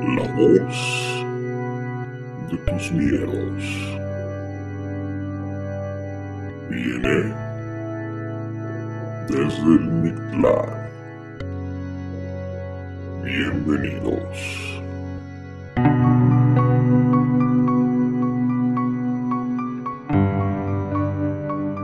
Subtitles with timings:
[0.00, 1.26] La voz
[2.50, 3.98] de tus miedos
[6.70, 7.34] viene
[9.28, 10.88] desde el Mictlán.
[13.22, 14.80] Bienvenidos.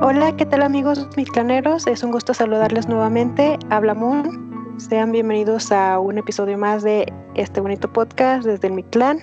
[0.00, 1.86] Hola, ¿qué tal amigos mictlaneros?
[1.86, 3.58] Es un gusto saludarles nuevamente.
[3.68, 4.78] Habla Moon.
[4.78, 9.18] Sean bienvenidos a un episodio más de este bonito podcast desde el Mictlán.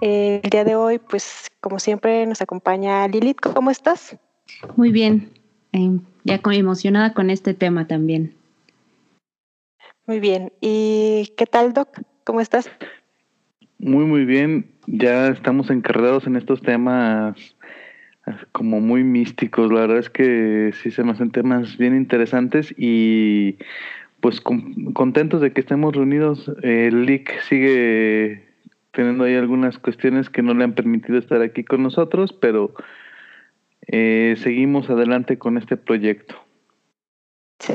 [0.00, 3.40] Eh, el día de hoy, pues como siempre, nos acompaña Lilith.
[3.40, 4.18] ¿Cómo estás?
[4.76, 5.30] Muy bien,
[5.72, 8.34] eh, ya con, emocionada con este tema también.
[10.06, 10.52] Muy bien.
[10.60, 12.02] ¿Y qué tal, Doc?
[12.24, 12.70] ¿Cómo estás?
[13.78, 14.66] Muy, muy bien.
[14.86, 17.36] Ya estamos encargados en estos temas
[18.52, 19.72] como muy místicos.
[19.72, 23.56] La verdad es que sí se me hacen temas bien interesantes y
[24.22, 26.50] pues contentos de que estemos reunidos.
[26.62, 28.48] El LIC sigue
[28.92, 32.72] teniendo ahí algunas cuestiones que no le han permitido estar aquí con nosotros, pero
[33.88, 36.36] eh, seguimos adelante con este proyecto.
[37.58, 37.74] Sí.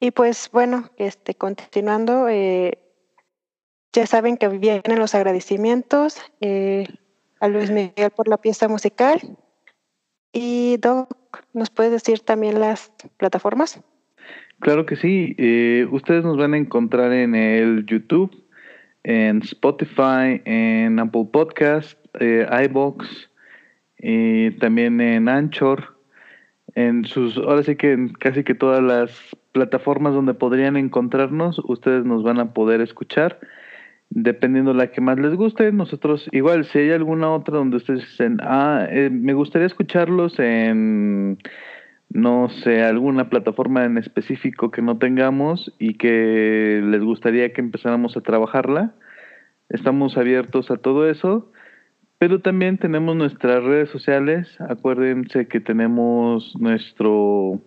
[0.00, 2.78] Y pues bueno, este, continuando, eh,
[3.92, 6.22] ya saben que vienen los agradecimientos.
[6.40, 6.86] Eh,
[7.38, 9.20] a Luis Miguel por la pieza musical.
[10.32, 11.10] Y Doc,
[11.52, 13.80] ¿nos puedes decir también las plataformas?
[14.60, 15.34] Claro que sí.
[15.38, 18.34] Eh, ustedes nos van a encontrar en el YouTube,
[19.04, 23.30] en Spotify, en Apple Podcast, eh, iBox,
[24.60, 25.96] también en Anchor,
[26.74, 32.04] en sus, ahora sí que en casi que todas las plataformas donde podrían encontrarnos, ustedes
[32.04, 33.38] nos van a poder escuchar
[34.10, 38.38] dependiendo la que más les guste, nosotros igual, si hay alguna otra donde ustedes dicen,
[38.42, 41.38] ah, eh, me gustaría escucharlos en,
[42.10, 48.16] no sé, alguna plataforma en específico que no tengamos y que les gustaría que empezáramos
[48.16, 48.94] a trabajarla,
[49.68, 51.50] estamos abiertos a todo eso,
[52.18, 57.60] pero también tenemos nuestras redes sociales, acuérdense que tenemos nuestro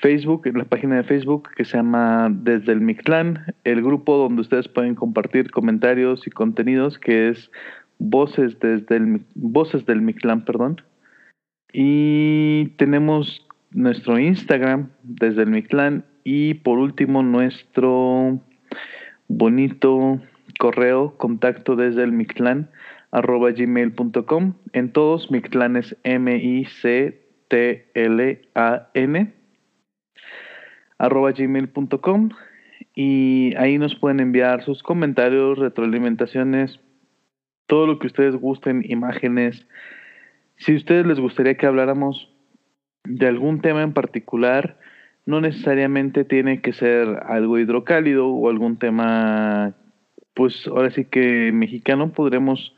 [0.00, 4.66] Facebook, la página de Facebook que se llama Desde el Mictlán, el grupo donde ustedes
[4.68, 7.50] pueden compartir comentarios y contenidos que es
[7.98, 10.80] Voces desde el Voces del Mictlán, perdón.
[11.72, 18.40] Y tenemos nuestro Instagram desde el Mictlán y por último nuestro
[19.28, 20.20] bonito
[20.58, 22.70] correo contacto desde el Mictlán
[23.10, 29.32] arroba gmail.com en todos Mictlán es M I C T L A N
[30.98, 32.30] arroba gmail.com
[32.94, 36.80] y ahí nos pueden enviar sus comentarios, retroalimentaciones,
[37.66, 39.66] todo lo que ustedes gusten, imágenes.
[40.56, 42.30] Si a ustedes les gustaría que habláramos
[43.04, 44.78] de algún tema en particular,
[45.26, 49.74] no necesariamente tiene que ser algo hidrocálido o algún tema,
[50.34, 52.74] pues ahora sí que mexicano, podremos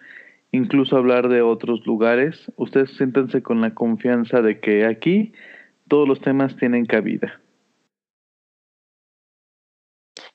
[0.51, 2.51] incluso hablar de otros lugares.
[2.57, 5.33] Ustedes siéntense con la confianza de que aquí
[5.89, 7.41] todos los temas tienen cabida.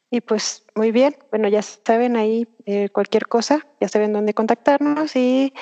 [0.10, 5.16] Y pues muy bien, bueno, ya saben ahí eh, cualquier cosa, ya saben dónde contactarnos
[5.18, 5.54] y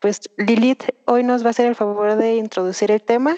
[0.00, 3.36] pues Lilith hoy nos va a hacer el favor de introducir el tema.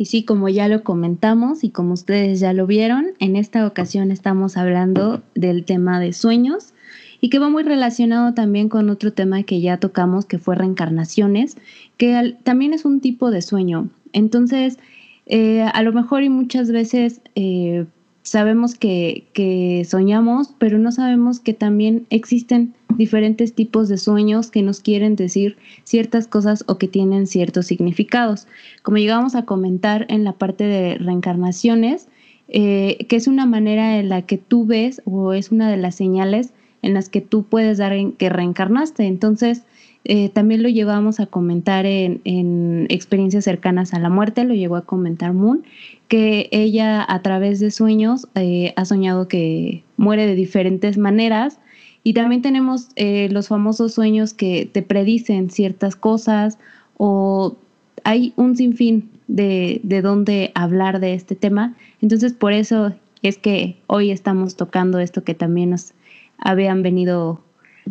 [0.00, 4.10] Y sí, como ya lo comentamos y como ustedes ya lo vieron, en esta ocasión
[4.10, 6.72] estamos hablando del tema de sueños
[7.20, 11.58] y que va muy relacionado también con otro tema que ya tocamos, que fue reencarnaciones,
[11.98, 13.90] que también es un tipo de sueño.
[14.14, 14.78] Entonces,
[15.26, 17.20] eh, a lo mejor y muchas veces...
[17.34, 17.84] Eh,
[18.22, 24.62] sabemos que, que, soñamos, pero no sabemos que también existen diferentes tipos de sueños que
[24.62, 28.46] nos quieren decir ciertas cosas o que tienen ciertos significados.
[28.82, 32.08] Como llegamos a comentar en la parte de reencarnaciones,
[32.48, 35.94] eh, que es una manera en la que tú ves o es una de las
[35.94, 39.04] señales en las que tú puedes dar en que reencarnaste.
[39.04, 39.64] Entonces,
[40.04, 44.76] eh, también lo llevamos a comentar en, en, experiencias cercanas a la muerte, lo llegó
[44.76, 45.62] a comentar Moon,
[46.08, 51.58] que ella a través de sueños eh, ha soñado que muere de diferentes maneras.
[52.02, 56.58] Y también tenemos eh, los famosos sueños que te predicen ciertas cosas
[56.96, 57.56] o
[58.04, 61.74] hay un sinfín de, de dónde hablar de este tema.
[62.00, 65.92] Entonces por eso es que hoy estamos tocando esto que también nos
[66.40, 67.40] habían venido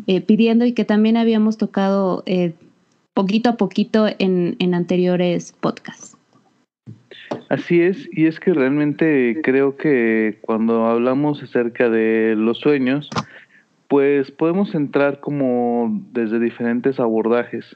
[0.08, 2.54] eh, pidiendo y que también habíamos tocado eh,
[3.14, 6.18] poquito a poquito en, en anteriores podcasts.
[7.50, 13.10] Así es, y es que realmente creo que cuando hablamos acerca de los sueños,
[13.88, 17.76] pues podemos entrar como desde diferentes abordajes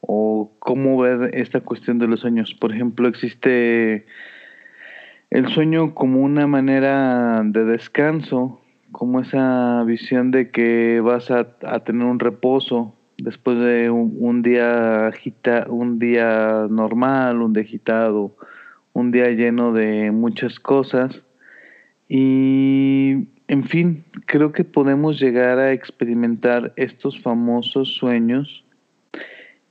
[0.00, 2.54] o cómo ver esta cuestión de los sueños.
[2.54, 4.04] Por ejemplo, existe
[5.30, 8.60] el sueño como una manera de descanso
[8.94, 11.44] como esa visión de que vas a,
[11.84, 18.34] tener un reposo después de un, un, día agita, un día normal, un día agitado,
[18.92, 21.22] un día lleno de muchas cosas.
[22.08, 28.64] Y en fin, creo que podemos llegar a experimentar estos famosos sueños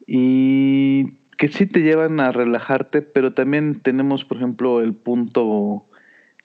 [0.05, 5.85] y que sí te llevan a relajarte, pero también tenemos, por ejemplo, el punto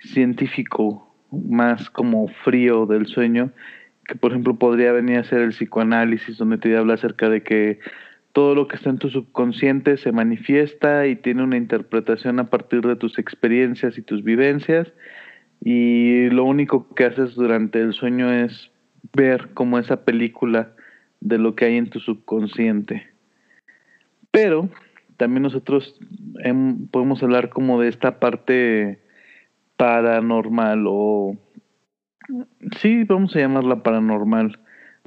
[0.01, 3.51] científico más como frío del sueño,
[4.07, 7.79] que por ejemplo podría venir a ser el psicoanálisis, donde te habla acerca de que
[8.33, 12.83] todo lo que está en tu subconsciente se manifiesta y tiene una interpretación a partir
[12.83, 14.89] de tus experiencias y tus vivencias,
[15.63, 18.71] y lo único que haces durante el sueño es
[19.13, 20.73] ver como esa película
[21.21, 23.09] de lo que hay en tu subconsciente.
[24.31, 24.69] Pero
[25.17, 25.99] también nosotros
[26.93, 29.01] podemos hablar como de esta parte
[29.79, 31.37] paranormal o
[32.79, 34.59] sí, vamos a llamarla paranormal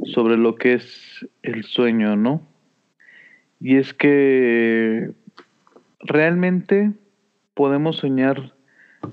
[0.06, 2.42] sobre lo que es el sueño, ¿no?
[3.60, 5.12] Y es que
[6.00, 6.94] realmente
[7.54, 8.56] podemos soñar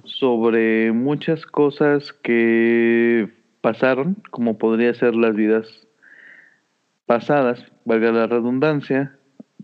[0.04, 3.28] sobre muchas cosas que
[3.60, 5.86] pasaron, como podría ser las vidas
[7.04, 9.18] pasadas, valga la redundancia,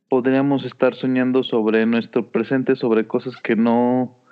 [0.09, 4.24] podríamos estar soñando sobre nuestro presente, sobre cosas que no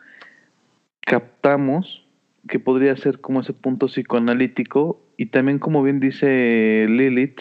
[1.02, 2.06] captamos,
[2.48, 7.40] que podría ser como ese punto psicoanalítico, y también como bien dice Lilith,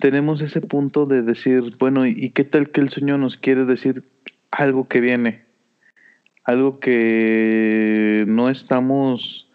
[0.00, 4.04] tenemos ese punto de decir, bueno, ¿y qué tal que el sueño nos quiere decir
[4.50, 5.44] algo que viene?
[6.44, 9.50] Algo que no estamos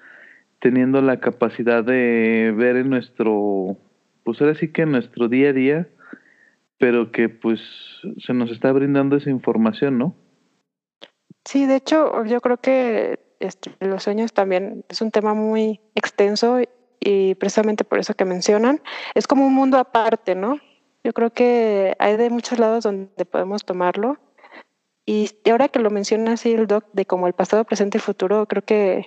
[0.59, 3.77] teniendo la capacidad de ver en nuestro,
[4.23, 5.87] pues ahora sí que en nuestro día a día,
[6.77, 7.61] pero que pues
[8.17, 10.15] se nos está brindando esa información, ¿no?
[11.45, 16.59] Sí, de hecho, yo creo que este, los sueños también es un tema muy extenso
[16.99, 18.81] y precisamente por eso que mencionan,
[19.13, 20.59] es como un mundo aparte, ¿no?
[21.03, 24.17] Yo creo que hay de muchos lados donde podemos tomarlo.
[25.05, 28.45] Y ahora que lo menciona así el doc de como el pasado, presente y futuro,
[28.47, 29.05] creo que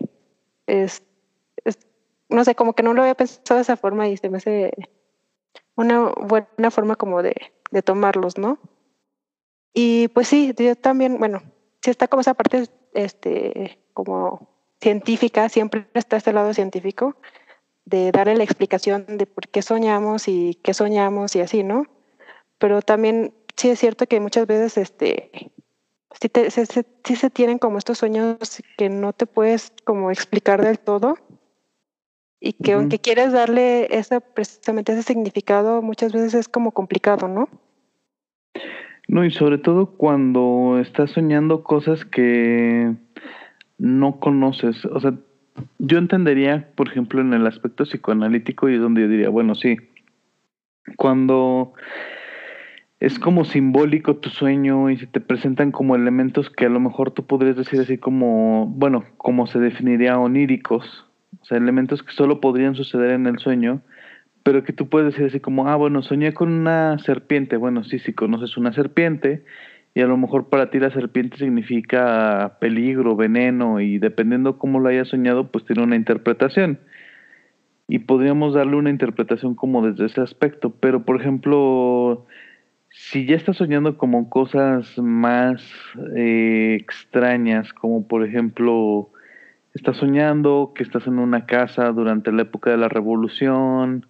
[0.66, 1.02] es,
[2.28, 4.72] no sé, como que no lo había pensado de esa forma y se me hace
[5.74, 7.34] una buena forma como de,
[7.70, 8.58] de tomarlos, ¿no?
[9.72, 11.42] Y pues sí, yo también, bueno,
[11.82, 14.48] sí está como esa parte, este, como
[14.80, 17.16] científica, siempre está este lado científico,
[17.84, 21.86] de darle la explicación de por qué soñamos y qué soñamos y así, ¿no?
[22.58, 25.30] Pero también sí es cierto que muchas veces, este,
[26.20, 28.38] sí, te, se, se, sí se tienen como estos sueños
[28.76, 31.16] que no te puedes como explicar del todo
[32.40, 32.80] y que uh -huh.
[32.80, 37.48] aunque quieres darle ese, precisamente ese significado, muchas veces es como complicado, ¿no?
[39.08, 42.94] No, y sobre todo cuando estás soñando cosas que
[43.78, 44.84] no conoces.
[44.86, 45.14] O sea,
[45.78, 49.76] yo entendería, por ejemplo, en el aspecto psicoanalítico, y es donde yo diría, bueno, sí,
[50.96, 51.74] cuando
[53.00, 57.10] es como simbólico tu sueño y se te presentan como elementos que a lo mejor
[57.10, 61.04] tú podrías decir así como, bueno, como se definiría oníricos,
[61.40, 63.82] o sea, elementos que solo podrían suceder en el sueño,
[64.46, 67.98] pero que tú puedes decir así como, ah, bueno, soñé con una serpiente, bueno, sí,
[67.98, 69.42] sí, conoces una serpiente,
[69.92, 74.88] y a lo mejor para ti la serpiente significa peligro, veneno, y dependiendo cómo lo
[74.88, 76.78] hayas soñado, pues tiene una interpretación.
[77.88, 82.24] Y podríamos darle una interpretación como desde ese aspecto, pero por ejemplo,
[82.90, 85.60] si ya estás soñando como cosas más
[86.14, 89.10] eh, extrañas, como por ejemplo,
[89.74, 94.06] estás soñando que estás en una casa durante la época de la revolución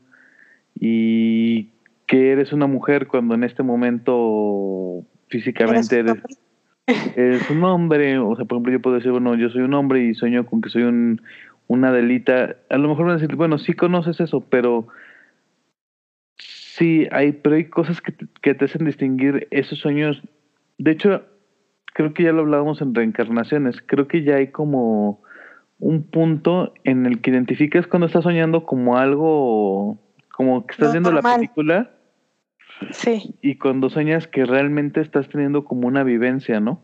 [0.79, 1.71] y
[2.07, 6.17] que eres una mujer cuando en este momento físicamente eres,
[7.17, 10.05] eres un hombre, o sea, por ejemplo, yo puedo decir, bueno, yo soy un hombre
[10.05, 11.21] y sueño con que soy un,
[11.67, 14.87] una delita, a lo mejor van a decir, bueno, sí conoces eso, pero
[16.39, 20.23] sí, hay, pero hay cosas que te, que te hacen distinguir esos sueños.
[20.79, 21.25] De hecho,
[21.95, 25.23] creo que ya lo hablábamos en reencarnaciones, creo que ya hay como
[25.79, 29.99] un punto en el que identificas cuando estás soñando como algo,
[30.37, 31.33] como que estás no, viendo normal.
[31.33, 31.91] la película.
[32.93, 33.35] Sí.
[33.41, 36.83] Y cuando sueñas que realmente estás teniendo como una vivencia, ¿no?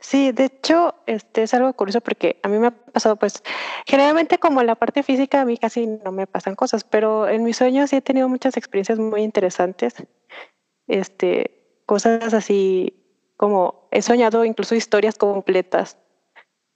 [0.00, 3.42] Sí, de hecho, este es algo curioso porque a mí me ha pasado, pues,
[3.86, 7.42] generalmente como en la parte física a mí casi no me pasan cosas, pero en
[7.42, 9.94] mis sueños sí he tenido muchas experiencias muy interesantes,
[10.88, 12.92] este, cosas así
[13.38, 15.96] como he soñado incluso historias completas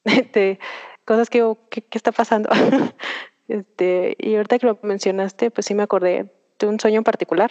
[0.05, 0.59] de
[1.05, 2.49] cosas que, ¿qué, qué está pasando?
[3.49, 7.51] este, y ahorita que lo mencionaste, pues sí me acordé de un sueño en particular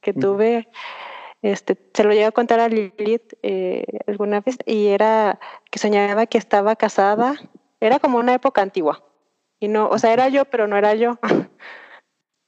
[0.00, 0.68] que tuve,
[1.42, 5.38] este, se lo llegué a contar a Lilith eh, alguna vez y era
[5.70, 7.36] que soñaba que estaba casada,
[7.80, 9.04] era como una época antigua,
[9.60, 11.18] Y no, o sea, era yo, pero no era yo.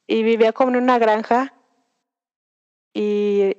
[0.06, 1.54] y vivía como en una granja
[2.94, 3.56] y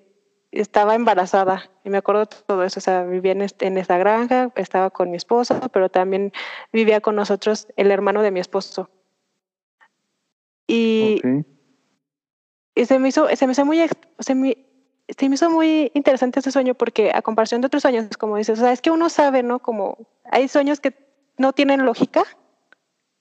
[0.52, 1.72] estaba embarazada.
[1.84, 2.80] Y me acuerdo todo eso.
[2.80, 6.32] O sea, vivía en, este, en esa granja, estaba con mi esposo, pero también
[6.72, 8.90] vivía con nosotros el hermano de mi esposo.
[10.72, 11.46] Y, Ok.
[12.76, 13.80] y se me hizo, se me hizo muy,
[14.20, 14.58] se me,
[15.10, 18.58] se me hizo muy interesante ese sueño porque a comparación de otros sueños, como dices,
[18.60, 19.60] o sea, es que uno sabe, ¿no?
[19.60, 19.98] Como
[20.32, 20.94] hay sueños que
[21.38, 22.24] no tienen lógica,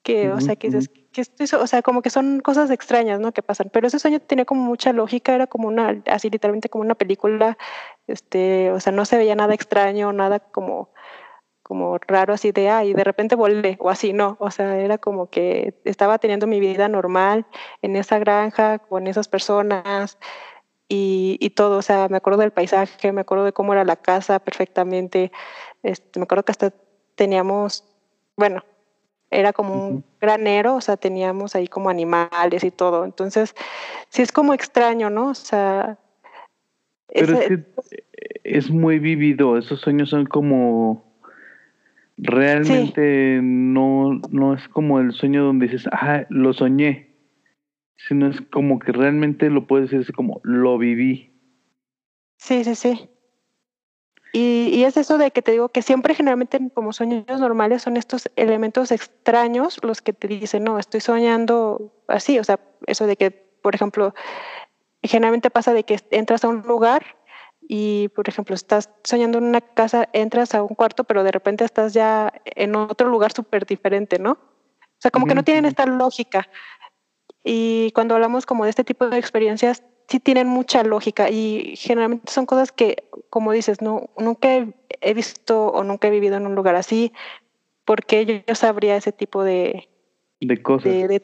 [0.03, 2.71] que, o Ujú, sea, que dices, que esto es- o sea, como que son cosas
[2.71, 3.33] extrañas, ¿no?
[3.33, 3.71] Que pasan.
[3.73, 7.59] Pero ese sueño tenía como mucha lógica, era como una, así literalmente como una película,
[8.07, 10.91] este, o sea, no se veía nada extraño, nada como,
[11.71, 14.99] como raro así de, ah, y de repente volé, o así, no, o sea, era
[14.99, 17.47] como que estaba teniendo mi vida normal
[17.81, 20.19] en esa granja, con esas personas
[20.89, 23.95] y, y todo, o sea, me acuerdo del paisaje, me acuerdo de cómo era la
[23.95, 25.31] casa perfectamente,
[25.85, 26.73] este, me acuerdo que hasta
[27.15, 27.85] teníamos,
[28.37, 28.65] bueno,
[29.31, 33.55] era como un granero, o sea, teníamos ahí como animales y todo, entonces,
[34.09, 35.29] sí es como extraño, ¿no?
[35.29, 36.01] O sea,
[37.07, 37.65] Pero es que
[38.43, 41.10] es muy vivido, esos sueños son como
[42.23, 47.15] realmente no, no es como el sueño donde dices, ah, lo soñé,
[47.97, 51.33] sino es como que realmente lo puedes decir así como lo viví.
[52.37, 53.09] Sí, sí, sí.
[54.33, 57.97] Y, y es eso de que te digo que siempre generalmente como sueños normales son
[57.97, 63.17] estos elementos extraños los que te dicen, no, estoy soñando así, o sea, eso de
[63.17, 64.15] que, por ejemplo,
[65.03, 67.05] generalmente pasa de que entras a un lugar
[67.73, 71.65] y, por ejemplo, estás soñando en una casa, entras a un cuarto, pero de repente
[71.65, 74.33] estás ya en otro lugar súper diferente, ¿no?
[74.33, 76.49] O sea, como que no tienen esta lógica.
[77.45, 82.33] Y cuando hablamos como de este tipo de experiencias, sí tienen mucha lógica y generalmente
[82.33, 86.49] son cosas que, como dices, no, nunca he, he visto o nunca he vivido en
[86.49, 87.13] un lugar así,
[87.85, 89.89] porque yo, yo sabría ese tipo de,
[90.41, 90.91] De cosas.
[90.91, 91.23] de, de,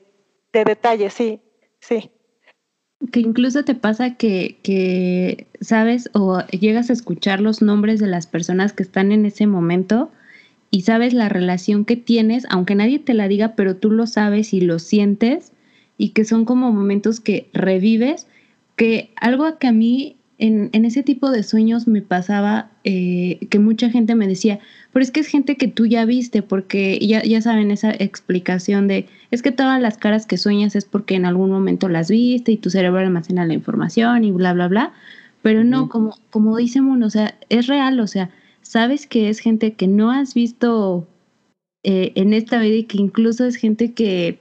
[0.52, 1.40] de detalles, sí,
[1.80, 2.12] sí.
[3.12, 8.26] Que incluso te pasa que, que sabes o llegas a escuchar los nombres de las
[8.26, 10.10] personas que están en ese momento
[10.70, 14.52] y sabes la relación que tienes, aunque nadie te la diga, pero tú lo sabes
[14.52, 15.52] y lo sientes
[15.98, 18.26] y que son como momentos que revives,
[18.76, 23.58] que algo que a mí en, en ese tipo de sueños me pasaba, eh, que
[23.58, 24.60] mucha gente me decía,
[24.92, 28.86] pero es que es gente que tú ya viste, porque ya, ya saben esa explicación
[28.86, 32.52] de, es que todas las caras que sueñas es porque en algún momento las viste
[32.52, 34.92] y tu cerebro almacena la información y bla, bla, bla,
[35.42, 38.30] pero no, como, como dice Mono, o sea, es real, o sea,
[38.62, 41.08] sabes que es gente que no has visto
[41.82, 44.38] eh, en esta vida y que incluso es gente que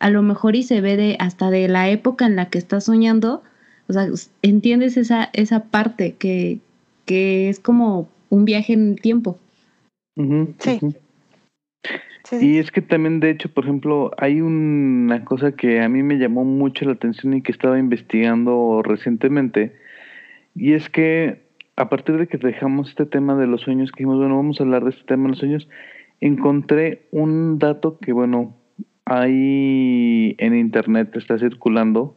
[0.00, 2.86] a lo mejor y se ve de hasta de la época en la que estás
[2.86, 3.44] soñando,
[3.86, 4.08] o sea,
[4.42, 6.58] entiendes esa, esa parte que,
[7.08, 9.38] que es como un viaje en el tiempo.
[10.58, 10.78] Sí.
[12.24, 16.02] sí, Y es que también, de hecho, por ejemplo, hay una cosa que a mí
[16.02, 19.74] me llamó mucho la atención y que estaba investigando recientemente,
[20.54, 24.18] y es que a partir de que dejamos este tema de los sueños, que dijimos,
[24.18, 25.68] bueno, vamos a hablar de este tema de los sueños,
[26.20, 28.54] encontré un dato que, bueno,
[29.06, 32.16] ahí en internet está circulando,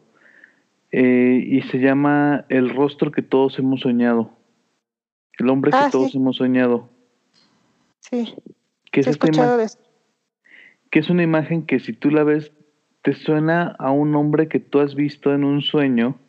[0.92, 4.41] eh, y se llama el rostro que todos hemos soñado,
[5.42, 6.18] el hombre Ah, que todos sí.
[6.18, 6.90] hemos soñado,
[8.00, 8.34] sí.
[8.92, 9.80] que es esta imagen escuchado de eso.
[10.90, 12.52] que es una imagen que si tú la ves
[13.02, 16.20] te suena a un hombre que tú has visto en un sueño,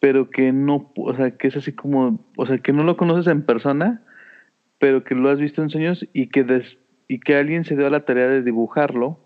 [0.00, 3.26] pero que no, o sea, que es así como, o sea, que no lo conoces
[3.28, 4.02] en persona,
[4.78, 6.76] pero que lo has visto en sueños y que des-
[7.08, 9.20] y que alguien se dio a la tarea de dibujarlo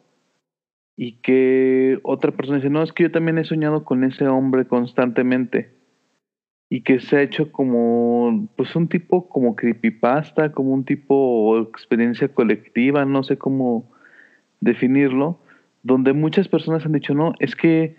[0.97, 4.67] y que otra persona dice, "No, es que yo también he soñado con ese hombre
[4.67, 5.76] constantemente."
[6.69, 12.29] Y que se ha hecho como pues un tipo como creepypasta, como un tipo experiencia
[12.29, 13.89] colectiva, no sé cómo
[14.61, 15.39] definirlo,
[15.83, 17.95] donde muchas personas han dicho, no, es que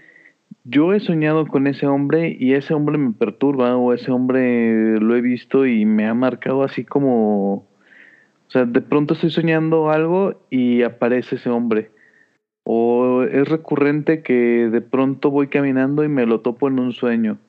[0.63, 5.15] yo he soñado con ese hombre y ese hombre me perturba o ese hombre lo
[5.15, 10.41] he visto y me ha marcado así como, o sea, de pronto estoy soñando algo
[10.50, 11.91] y aparece ese hombre.
[12.63, 14.33] O es recurrente que
[14.69, 17.39] de pronto voy caminando y me lo topo en un sueño.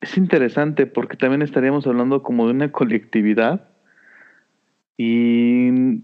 [0.00, 3.68] Es interesante porque también estaríamos hablando como de una colectividad
[4.96, 6.00] y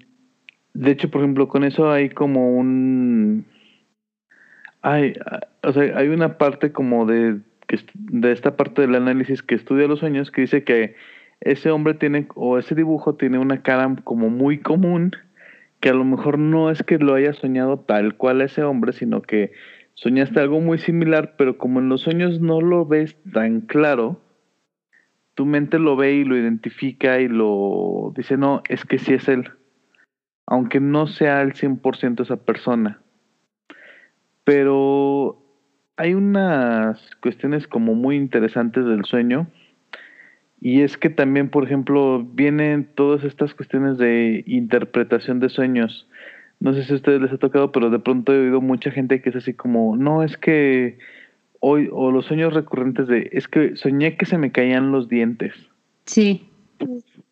[0.74, 3.46] de hecho, por ejemplo, con eso hay como un
[4.82, 5.14] hay,
[5.62, 9.88] o sea, hay una parte como de que de esta parte del análisis que estudia
[9.88, 10.94] los sueños que dice que
[11.40, 15.12] ese hombre tiene o ese dibujo tiene una cara como muy común
[15.80, 19.22] que a lo mejor no es que lo hayas soñado tal cual ese hombre, sino
[19.22, 19.52] que
[19.96, 24.20] soñaste algo muy similar, pero como en los sueños no lo ves tan claro,
[25.34, 29.28] tu mente lo ve y lo identifica y lo dice, no, es que sí es
[29.28, 29.50] él.
[30.48, 33.00] aunque no sea al 100% esa persona.
[34.44, 35.42] Pero
[35.96, 39.48] hay unas cuestiones como muy interesantes del sueño.
[40.60, 46.08] Y es que también, por ejemplo, vienen todas estas cuestiones de interpretación de sueños.
[46.60, 49.20] No sé si a ustedes les ha tocado, pero de pronto he oído mucha gente
[49.20, 50.98] que es así como, no, es que
[51.60, 55.54] hoy, o los sueños recurrentes de, es que soñé que se me caían los dientes.
[56.06, 56.48] Sí.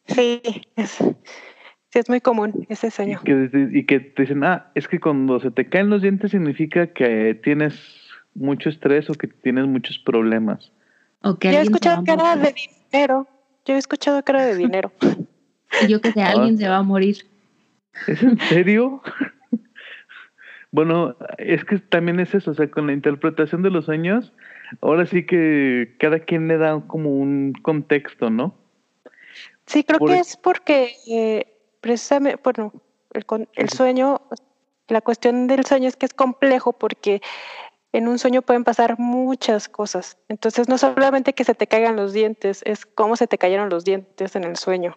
[0.06, 0.42] Sí,
[0.76, 3.20] es, sí, es muy común ese sueño.
[3.22, 6.30] Y que, y que te dicen, ah, es que cuando se te caen los dientes
[6.30, 7.74] significa que tienes
[8.34, 10.72] mucho estrés o que tienes muchos problemas.
[11.22, 12.54] Yo he escuchado que era morir.
[12.54, 12.54] de
[12.92, 13.26] dinero.
[13.64, 14.92] Yo he escuchado que era de dinero.
[15.82, 17.16] Y yo que sé, alguien se va a morir.
[18.06, 19.02] ¿Es en serio?
[20.70, 24.32] bueno, es que también es eso, o sea, con la interpretación de los sueños,
[24.80, 28.54] ahora sí que cada quien le da como un contexto, ¿no?
[29.66, 31.46] Sí, creo Por que ej- es porque eh,
[31.80, 32.72] precisamente, bueno,
[33.12, 34.20] el, el sueño,
[34.88, 37.22] la cuestión del sueño es que es complejo porque
[37.92, 40.18] en un sueño pueden pasar muchas cosas.
[40.28, 43.84] Entonces, no solamente que se te caigan los dientes, es cómo se te cayeron los
[43.84, 44.94] dientes en el sueño.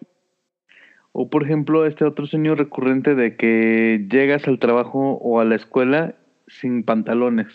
[1.12, 5.56] O por ejemplo, este otro sueño recurrente de que llegas al trabajo o a la
[5.56, 6.14] escuela
[6.46, 7.48] sin pantalones.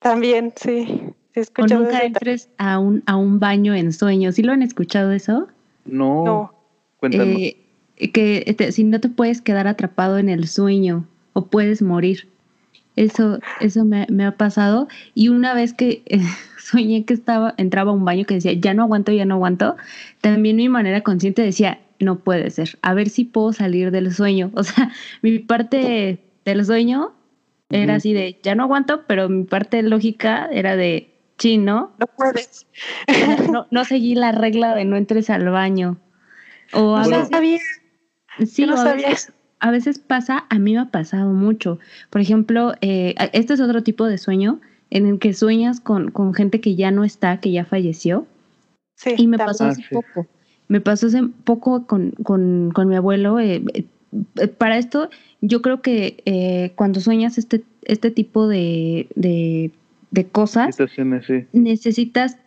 [0.00, 0.86] También, sí.
[1.34, 4.36] sí O nunca entres a un, a un baño en sueños.
[4.36, 5.48] ¿Sí lo han escuchado eso?
[5.84, 6.54] No, No.
[6.98, 7.26] cuéntanos.
[7.28, 7.56] Eh,
[8.12, 12.28] que este, si no te puedes quedar atrapado en el sueño o puedes morir.
[12.94, 14.88] Eso, eso me, me ha pasado.
[15.14, 16.20] Y una vez que eh,
[16.58, 19.76] soñé que estaba, entraba a un baño que decía, ya no aguanto, ya no aguanto,
[20.20, 24.50] también mi manera consciente decía, no puede ser, a ver si puedo salir del sueño.
[24.54, 27.12] O sea, mi parte del sueño
[27.70, 32.66] era así de, ya no aguanto, pero mi parte lógica era de, chino, No puedes.
[33.50, 35.98] no, no seguí la regla de no entres al baño.
[36.72, 37.16] O a No Bueno.
[37.18, 37.58] veces, sabía,
[38.46, 41.80] sí, no o a sabía veces- a veces pasa, a mí me ha pasado mucho.
[42.10, 46.32] Por ejemplo, eh, este es otro tipo de sueño en el que sueñas con, con
[46.32, 48.26] gente que ya no está, que ya falleció.
[48.94, 49.46] Sí, Y me también.
[49.46, 49.88] pasó Ah, hace sí.
[49.92, 50.26] poco.
[50.68, 53.40] Me pasó hace poco con, con, con mi abuelo.
[53.40, 59.70] eh, eh, para esto, yo creo que eh, cuando sueñas este, este tipo de, de,
[60.10, 60.76] de cosas,
[61.26, 61.44] sí.
[61.52, 62.38] necesitas,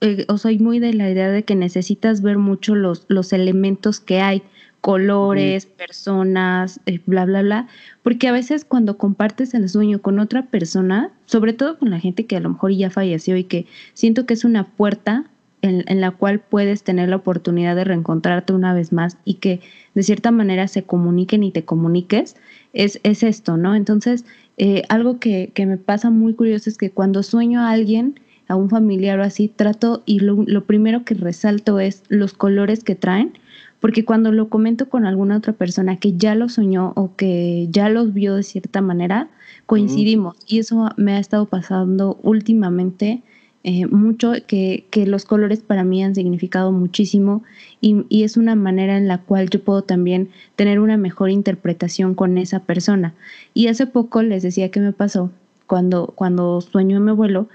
[0.00, 4.00] eh, o soy muy de la idea de que necesitas ver mucho los, los elementos
[4.00, 4.42] que hay,
[4.80, 7.68] colores, personas, eh, bla, bla, bla,
[8.02, 12.24] porque a veces cuando compartes el sueño con otra persona, sobre todo con la gente
[12.24, 15.26] que a lo mejor ya falleció y que siento que es una puerta
[15.62, 19.60] en, en la cual puedes tener la oportunidad de reencontrarte una vez más y que
[19.94, 22.36] de cierta manera se comuniquen y te comuniques,
[22.72, 23.74] es, es esto, ¿no?
[23.74, 24.24] Entonces,
[24.58, 28.56] eh, algo que, que me pasa muy curioso es que cuando sueño a alguien, a
[28.56, 32.94] un familiar o así, trato y lo, lo primero que resalto es los colores que
[32.94, 33.32] traen,
[33.80, 37.88] porque cuando lo comento con alguna otra persona que ya lo soñó o que ya
[37.88, 39.28] los vio de cierta manera,
[39.66, 40.36] coincidimos.
[40.46, 43.22] Y eso me ha estado pasando últimamente
[43.64, 47.42] eh, mucho, que, que los colores para mí han significado muchísimo
[47.80, 52.14] y, y es una manera en la cual yo puedo también tener una mejor interpretación
[52.14, 53.14] con esa persona.
[53.54, 55.30] Y hace poco les decía que me pasó
[55.66, 57.48] cuando, cuando sueño a mi abuelo.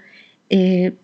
[0.50, 0.94] eh,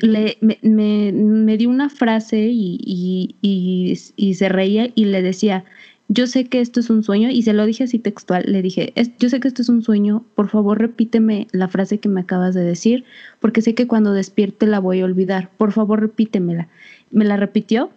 [0.00, 5.64] le, me, me, me dio una frase y, y, y se reía y le decía,
[6.08, 8.92] yo sé que esto es un sueño, y se lo dije así textual, le dije,
[8.94, 12.20] "Es- yo sé que esto es un sueño, por favor repíteme la frase que me
[12.20, 13.04] acabas de decir,
[13.40, 16.68] porque sé que cuando despierte la voy a olvidar, por favor repítemela.
[17.10, 17.90] Me la repitió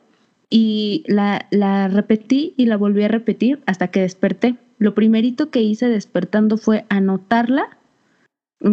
[0.50, 4.56] y la, la repetí y la volví a repetir hasta que desperté.
[4.80, 7.78] Lo primerito que hice despertando fue anotarla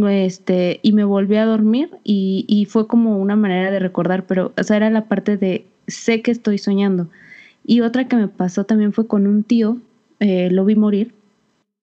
[0.09, 4.53] este, y me volví a dormir y, y fue como una manera de recordar, pero
[4.57, 7.09] o era la parte de sé que estoy soñando.
[7.67, 9.79] Y otra que me pasó también fue con un tío,
[10.21, 11.13] eh, lo vi morir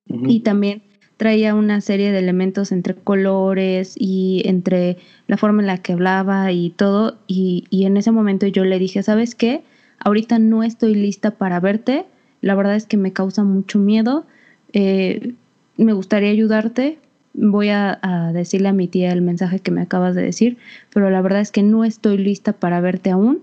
[0.08, 0.84] y también
[1.18, 6.52] traía una serie de elementos entre colores y entre la forma en la que hablaba
[6.52, 7.18] y todo.
[7.28, 9.64] Y, y en ese momento yo le dije, ¿sabes qué?
[10.00, 12.06] Ahorita no estoy lista para verte.
[12.42, 14.26] La verdad es que me causa mucho miedo.
[14.74, 15.34] Eh,
[15.78, 16.98] me gustaría ayudarte.
[17.34, 20.58] Voy a, a decirle a mi tía el mensaje que me acabas de decir,
[20.94, 23.42] pero la verdad es que no estoy lista para verte aún.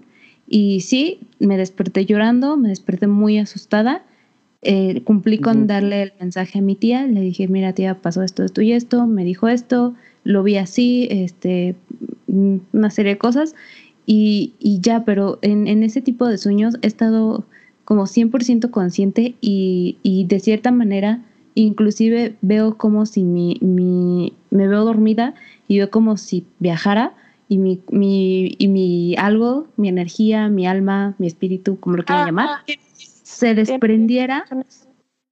[0.53, 4.03] Y sí, me desperté llorando, me desperté muy asustada.
[4.63, 8.45] Eh, cumplí con darle el mensaje a mi tía, le dije, mira tía, pasó esto,
[8.45, 11.77] esto y esto, me dijo esto, lo vi así, este,
[12.27, 13.55] una serie de cosas
[14.05, 17.47] y, y ya, pero en, en ese tipo de sueños he estado
[17.87, 21.23] como 100% consciente y, y de cierta manera
[21.55, 25.35] inclusive veo como si mi, mi, me veo dormida
[25.69, 27.15] y veo como si viajara
[27.51, 32.23] y mi, mi, y mi algo, mi energía, mi alma, mi espíritu, como lo quieran
[32.23, 34.45] Ah, llamar, ah, se desprendiera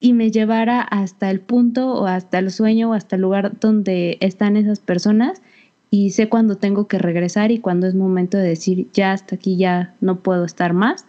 [0.01, 4.19] y me llevara hasta el punto o hasta el sueño o hasta el lugar donde
[4.19, 5.43] están esas personas
[5.91, 9.57] y sé cuándo tengo que regresar y cuándo es momento de decir ya hasta aquí
[9.57, 11.07] ya no puedo estar más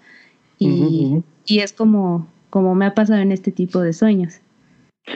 [0.60, 4.42] y, y es como, como me ha pasado en este tipo de sueños.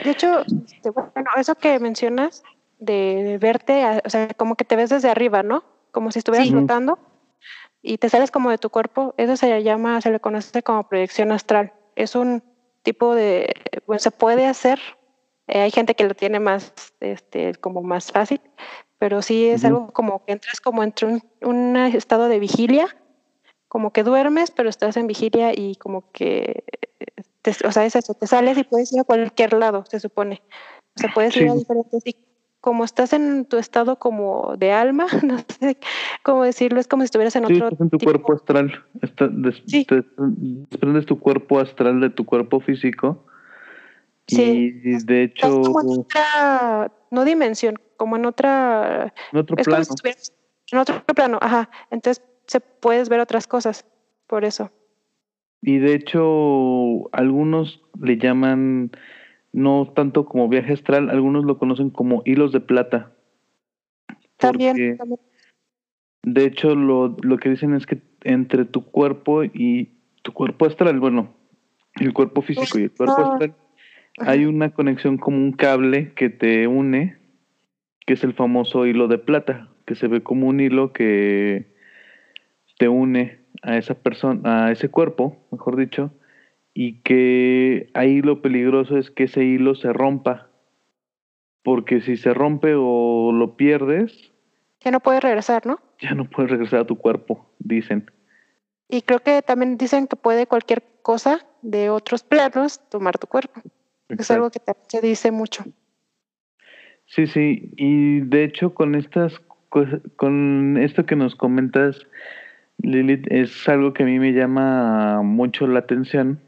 [0.02, 2.42] De hecho, este, bueno, eso que mencionas
[2.80, 5.62] de verte, o sea, como que te ves desde arriba, ¿no?
[5.94, 6.98] Como si estuvieras flotando
[7.80, 11.30] y te sales como de tu cuerpo, eso se llama, se le conoce como proyección
[11.30, 11.72] astral.
[11.94, 12.42] Es un
[12.82, 13.54] tipo de,
[13.86, 14.80] bueno, se puede hacer,
[15.46, 18.40] eh, hay gente que lo tiene más, este, como más fácil,
[18.98, 22.88] pero sí es algo como que entras como entre un, estado de vigilia,
[23.68, 26.64] como que duermes, pero estás en vigilia y como que,
[27.64, 30.42] o sea, es eso, te sales y puedes ir a cualquier lado, se supone.
[30.96, 32.02] O sea, puedes ir a diferentes
[32.64, 35.76] como estás en tu estado como de alma, no sé
[36.22, 37.68] cómo decirlo, es como si estuvieras en otro.
[37.68, 38.82] Estás en tu cuerpo astral,
[39.66, 39.86] sí.
[39.86, 43.22] desprendes tu cuerpo astral de tu cuerpo físico.
[44.28, 44.80] Sí.
[44.82, 45.60] Y de hecho.
[45.60, 49.12] como en otra, no dimensión, como en otra.
[49.32, 49.84] En otro plano.
[50.72, 51.68] en otro plano, ajá.
[51.90, 53.84] Entonces se puedes ver otras cosas,
[54.26, 54.70] por eso.
[55.60, 58.90] Y de hecho, algunos le llaman
[59.54, 63.12] no tanto como viaje astral, algunos lo conocen como hilos de plata.
[64.36, 64.98] También,
[66.24, 70.98] De hecho, lo, lo que dicen es que entre tu cuerpo y tu cuerpo astral,
[70.98, 71.34] bueno,
[72.00, 73.54] el cuerpo físico y el cuerpo astral,
[74.18, 77.16] hay una conexión como un cable que te une,
[78.06, 81.72] que es el famoso hilo de plata, que se ve como un hilo que
[82.76, 86.10] te une a esa persona, a ese cuerpo, mejor dicho,
[86.74, 90.48] y que ahí lo peligroso es que ese hilo se rompa,
[91.62, 94.32] porque si se rompe o lo pierdes...
[94.80, 95.78] Ya no puedes regresar, ¿no?
[96.00, 98.10] Ya no puedes regresar a tu cuerpo, dicen.
[98.88, 103.62] Y creo que también dicen que puede cualquier cosa de otros planos tomar tu cuerpo.
[104.08, 105.64] Es algo que también se dice mucho.
[107.06, 109.40] Sí, sí, y de hecho con estas
[110.16, 112.06] con esto que nos comentas,
[112.78, 116.38] Lilith, es algo que a mí me llama mucho la atención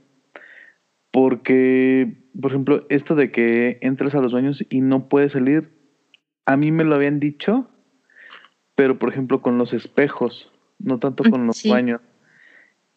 [1.16, 5.70] porque, por ejemplo, esto de que entras a los baños y no puedes salir,
[6.44, 7.70] a mí me lo habían dicho,
[8.74, 12.02] pero por ejemplo con los espejos, no tanto con los baños,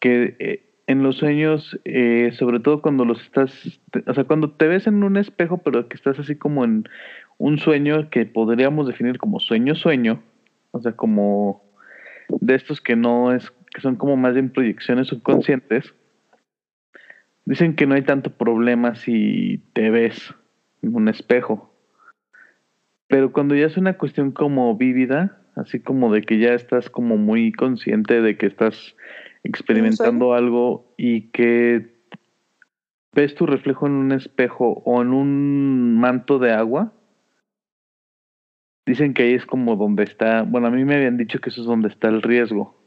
[0.00, 4.68] que eh, en los sueños, eh, sobre todo cuando los estás, o sea, cuando te
[4.68, 6.84] ves en un espejo, pero que estás así como en
[7.38, 10.22] un sueño que podríamos definir como sueño-sueño,
[10.72, 11.64] o sea, como
[12.28, 15.94] de estos que no es, que son como más bien proyecciones subconscientes,
[17.44, 20.34] Dicen que no hay tanto problema si te ves
[20.82, 21.74] en un espejo.
[23.08, 27.16] Pero cuando ya es una cuestión como vívida, así como de que ya estás como
[27.16, 28.94] muy consciente de que estás
[29.42, 32.00] experimentando algo y que
[33.12, 36.92] ves tu reflejo en un espejo o en un manto de agua,
[38.86, 41.62] dicen que ahí es como donde está, bueno, a mí me habían dicho que eso
[41.62, 42.79] es donde está el riesgo.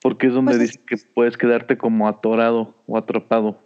[0.00, 3.58] Porque es donde pues dice que puedes quedarte como atorado o atrapado.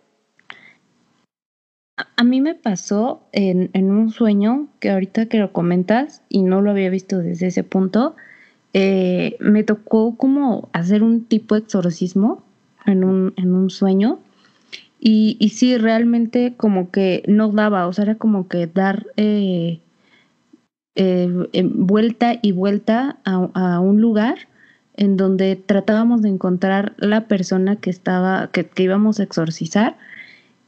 [2.16, 6.62] A mí me pasó en, en, un sueño que ahorita que lo comentas y no
[6.62, 8.16] lo había visto desde ese punto,
[8.73, 12.42] eh, me tocó como hacer un tipo de exorcismo
[12.87, 14.18] en un, en un sueño
[14.99, 19.81] y, y sí, realmente como que no daba, o sea, era como que dar eh,
[20.95, 21.29] eh,
[21.75, 24.49] vuelta y vuelta a, a un lugar
[24.97, 29.97] en donde tratábamos de encontrar la persona que estaba, que, íbamos a exorcizar,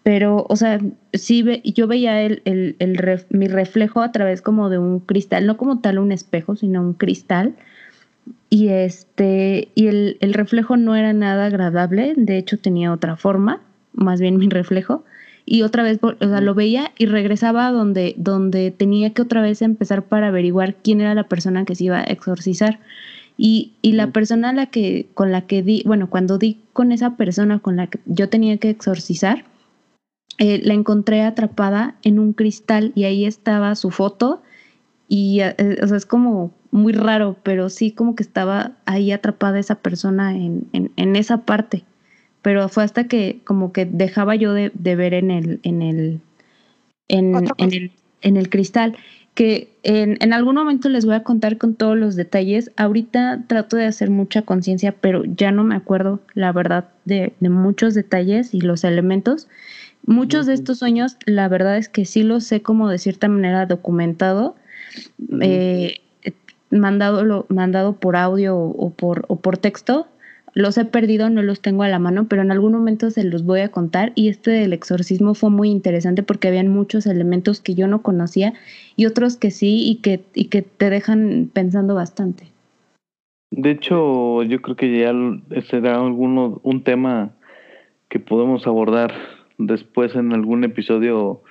[0.02, 0.80] pero, o sea,
[1.12, 5.46] sí, ve, yo veía el, el, el mi reflejo a través como de un cristal,
[5.46, 7.54] no como tal un espejo, sino un cristal,
[8.50, 13.60] y este, y el, el reflejo no era nada agradable, de hecho tenía otra forma,
[13.92, 15.04] más bien mi reflejo,
[15.46, 19.60] y otra vez, o sea, lo veía y regresaba donde, donde tenía que otra vez
[19.60, 22.80] empezar para averiguar quién era la persona que se iba a exorcizar.
[23.36, 27.16] Y, y la persona la que, con la que di, bueno, cuando di con esa
[27.16, 29.44] persona con la que yo tenía que exorcizar,
[30.38, 34.42] eh, la encontré atrapada en un cristal y ahí estaba su foto
[35.08, 39.58] y eh, o sea, es como muy raro, pero sí como que estaba ahí atrapada
[39.58, 41.84] esa persona en, en, en esa parte.
[42.42, 46.20] Pero fue hasta que como que dejaba yo de, de ver en el, en el,
[47.08, 47.92] en, en el,
[48.22, 48.96] en el cristal
[49.34, 52.70] que en, en, algún momento les voy a contar con todos los detalles.
[52.76, 57.48] Ahorita trato de hacer mucha conciencia, pero ya no me acuerdo, la verdad, de, de,
[57.48, 59.48] muchos detalles y los elementos.
[60.06, 63.66] Muchos de estos sueños, la verdad es que sí los sé como de cierta manera
[63.66, 64.54] documentado,
[65.40, 66.00] eh,
[66.70, 70.06] mandado, lo, mandado por audio o por, o por texto.
[70.54, 73.44] Los he perdido, no los tengo a la mano, pero en algún momento se los
[73.44, 74.12] voy a contar.
[74.14, 78.54] Y este del exorcismo fue muy interesante porque habían muchos elementos que yo no conocía
[78.96, 82.44] y otros que sí y que, y que te dejan pensando bastante.
[83.50, 85.12] De hecho, yo creo que ya
[85.70, 87.32] será alguno, un tema
[88.08, 89.12] que podemos abordar
[89.58, 91.42] después en algún episodio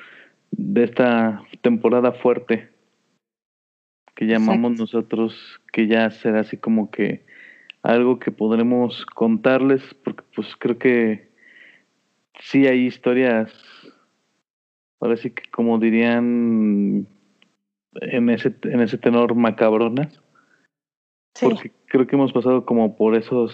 [0.52, 2.70] de esta temporada fuerte
[4.16, 7.26] que llamamos nosotros, que ya será así como que
[7.84, 11.30] algo que podremos contarles, porque pues creo que
[12.40, 13.54] sí hay historias,
[15.00, 17.08] ahora sí que como dirían
[17.96, 20.22] en ese, en ese tenor macabronas,
[21.42, 23.54] porque creo que hemos pasado como por esos,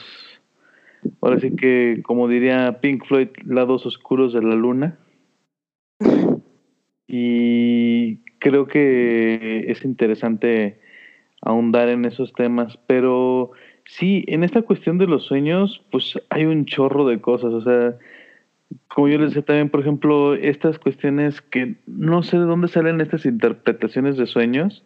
[1.21, 4.99] ahora sí que como diría Pink Floyd, lados oscuros de la luna.
[7.11, 10.79] Y creo que es interesante
[11.41, 13.51] ahondar en esos temas, pero
[13.89, 17.95] sí, en esta cuestión de los sueños, pues hay un chorro de cosas, o sea,
[18.87, 23.01] como yo les decía también, por ejemplo, estas cuestiones que no sé de dónde salen
[23.01, 24.83] estas interpretaciones de sueños,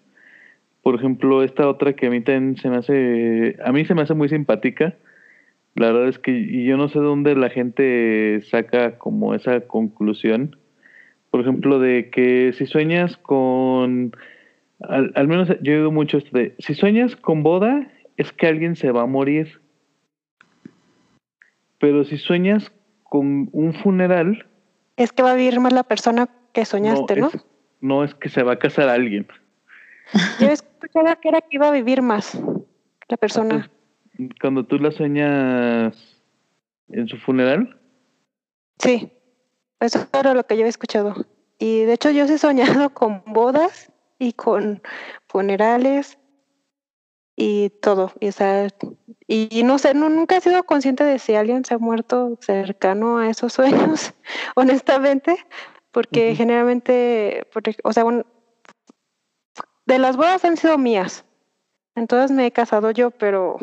[0.81, 4.03] por ejemplo, esta otra que a mí también se me hace, a mí se me
[4.03, 4.95] hace muy simpática,
[5.75, 10.55] la verdad es que yo no sé de dónde la gente saca como esa conclusión,
[11.29, 14.15] por ejemplo, de que si sueñas con,
[14.79, 17.87] al, menos yo digo mucho esto de, si sueñas con boda,
[18.17, 19.61] es que alguien se va a morir.
[21.79, 22.71] Pero si sueñas
[23.03, 24.47] con un funeral...
[24.95, 27.31] Es que va a vivir más la persona que soñaste, ¿no?
[27.81, 28.03] ¿no?
[28.03, 29.27] Es, que se va a casar alguien.
[30.39, 32.39] Yo escuchaba que era que iba a vivir más
[33.07, 33.69] la persona.
[34.39, 36.21] Cuando tú la sueñas
[36.89, 37.79] en su funeral.
[38.79, 39.11] Sí.
[39.79, 41.25] Eso era lo que yo he escuchado.
[41.59, 44.81] Y de hecho yo he soñado con bodas y con
[45.27, 46.17] funerales
[47.35, 48.11] y todo.
[48.19, 53.17] Y, y no sé, nunca he sido consciente de si alguien se ha muerto cercano
[53.17, 54.13] a esos sueños,
[54.55, 55.37] honestamente,
[55.91, 57.47] porque generalmente,
[57.83, 58.03] o sea,
[59.85, 61.25] de las bodas han sido mías.
[61.95, 63.57] Entonces me he casado yo, pero...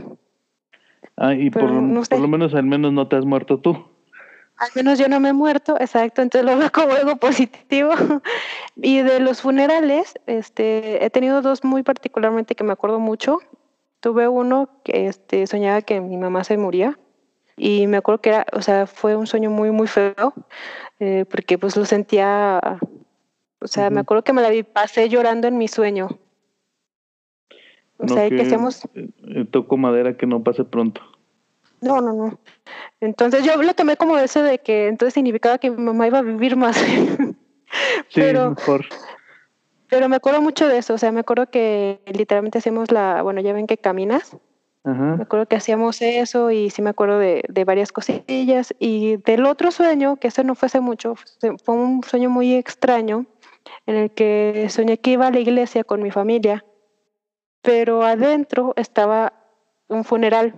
[1.16, 3.84] Ah, y por, por lo menos al menos no te has muerto tú
[4.60, 7.92] al menos yo no me he muerto, exacto, entonces lo veo como algo positivo.
[8.76, 13.38] y de los funerales, este, he tenido dos muy particularmente que me acuerdo mucho.
[14.00, 16.98] Tuve uno que este, soñaba que mi mamá se moría
[17.56, 20.32] y me acuerdo que era, o sea, fue un sueño muy, muy feo,
[20.98, 22.58] eh, porque pues lo sentía,
[23.60, 26.08] o sea, me acuerdo que me la vi, pasé llorando en mi sueño.
[27.98, 28.88] O sea, que, que hacemos...
[28.94, 31.02] Eh, toco madera que no pase pronto.
[31.82, 32.40] No, no, no.
[33.00, 36.22] Entonces yo lo tomé como eso de que entonces significaba que mi mamá iba a
[36.22, 36.76] vivir más.
[36.78, 37.34] sí,
[38.14, 38.86] pero, mejor.
[39.90, 43.40] Pero me acuerdo mucho de eso, o sea, me acuerdo que literalmente hacíamos la, bueno,
[43.40, 44.36] ya ven que caminas.
[44.82, 48.74] Me acuerdo que hacíamos eso y sí me acuerdo de, de varias cosillas.
[48.78, 53.26] Y del otro sueño, que ese no fue hace mucho, fue un sueño muy extraño,
[53.84, 56.64] en el que soñé que iba a la iglesia con mi familia,
[57.60, 59.34] pero adentro estaba
[59.88, 60.54] un funeral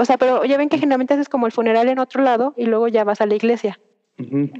[0.00, 2.66] o sea, pero ya ven que generalmente haces como el funeral en otro lado y
[2.66, 3.78] luego ya vas a la iglesia.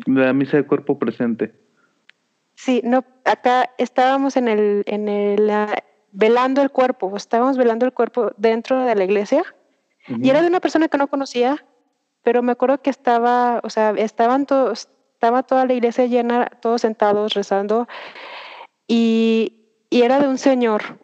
[0.06, 1.54] La misa de cuerpo presente.
[2.62, 5.50] Sí, no, acá estábamos en el, en el,
[6.12, 9.42] velando el cuerpo, estábamos velando el cuerpo dentro de la iglesia.
[10.06, 11.64] Y era de una persona que no conocía,
[12.22, 16.82] pero me acuerdo que estaba, o sea, estaban todos, estaba toda la iglesia llena, todos
[16.82, 17.88] sentados rezando.
[18.86, 20.98] Y, y era de un señor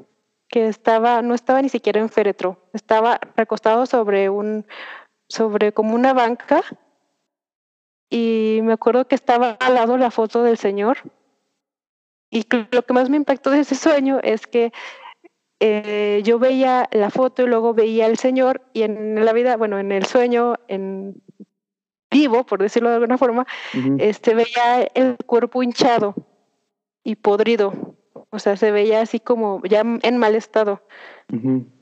[0.49, 4.66] que estaba, no estaba ni siquiera en féretro, estaba recostado sobre un,
[5.27, 6.62] sobre como una banca.
[8.11, 10.99] Y me acuerdo que estaba al lado la foto del Señor
[12.37, 14.72] y lo que más me impactó de ese sueño es que
[15.61, 19.79] eh, yo veía la foto y luego veía al Señor y en la vida, bueno,
[19.79, 21.22] en el sueño, en
[22.11, 23.46] vivo, por decirlo de alguna forma,
[23.99, 26.14] este veía el cuerpo hinchado
[27.03, 27.96] y podrido
[28.31, 30.83] o sea, se veía así como ya en mal estado.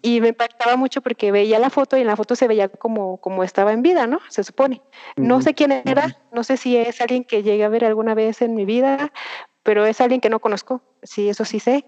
[0.02, 3.18] Y me impactaba mucho porque veía la foto y en la foto se veía como,
[3.18, 4.20] como estaba en vida, ¿no?
[4.28, 4.80] Se supone.
[5.16, 8.40] No sé quién era, no sé si es alguien que llegué a ver alguna vez
[8.40, 9.12] en mi vida,
[9.64, 11.84] pero es alguien que no conozco, sí, eso sí sé.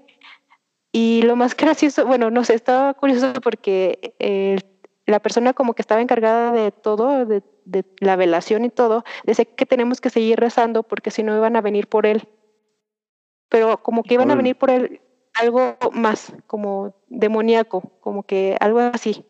[0.90, 4.58] Y lo más gracioso, bueno, no sé, estaba curioso porque eh,
[5.06, 9.44] la persona como que estaba encargada de todo, de, de la velación y todo, decía
[9.44, 12.28] que tenemos que seguir rezando porque si no iban a venir por él
[13.48, 15.00] pero como que iban a venir por él
[15.34, 19.24] algo más, como demoníaco, como que algo así.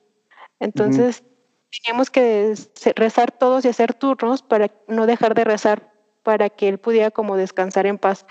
[0.60, 1.24] Entonces,
[1.70, 2.54] teníamos que
[2.94, 5.92] rezar todos y hacer turnos para no dejar de rezar,
[6.26, 8.26] para que él pudiera como descansar en paz.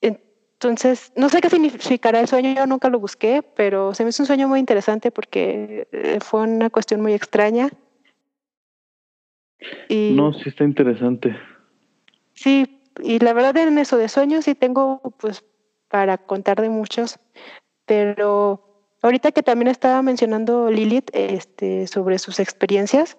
[0.00, 4.22] Entonces, no sé qué significará el sueño, yo nunca lo busqué, pero se me hizo
[4.22, 7.68] un sueño muy interesante porque eh, fue una cuestión muy extraña.
[9.90, 11.36] Y, no, sí está interesante.
[12.32, 15.44] Sí, y la verdad en eso de sueños sí tengo pues
[15.88, 17.18] para contar de muchos,
[17.84, 23.18] pero ahorita que también estaba mencionando Lilith este, sobre sus experiencias,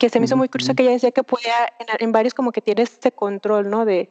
[0.00, 1.52] que se me hizo muy curioso que ella decía que podía,
[1.98, 3.84] en, varios como que tiene este control, ¿no?
[3.84, 4.08] De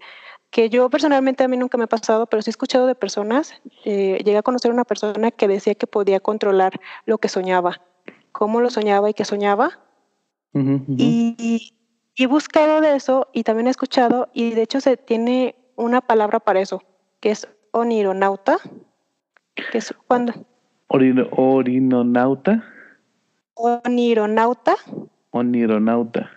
[0.52, 3.60] que yo personalmente a mí nunca me ha pasado, pero sí he escuchado de personas,
[3.86, 7.82] eh, llegué a conocer una persona que decía que podía controlar lo que soñaba,
[8.32, 9.80] cómo lo soñaba y qué soñaba.
[10.54, 11.74] Y,
[12.16, 16.40] he buscado de eso y también he escuchado, y de hecho se tiene una palabra
[16.40, 16.84] para eso,
[17.20, 18.58] que es onironauta,
[19.72, 20.34] que es cuando...
[20.88, 22.64] ¿Orinonauta?
[23.56, 24.76] Onironauta.
[25.32, 26.32] Onironauta.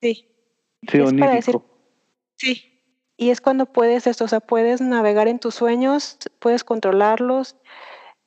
[0.00, 0.28] Sí.
[0.86, 1.64] Sí, onírico.
[2.36, 2.68] sí,
[3.20, 7.56] y es cuando puedes esto, o sea, puedes navegar en tus sueños, puedes controlarlos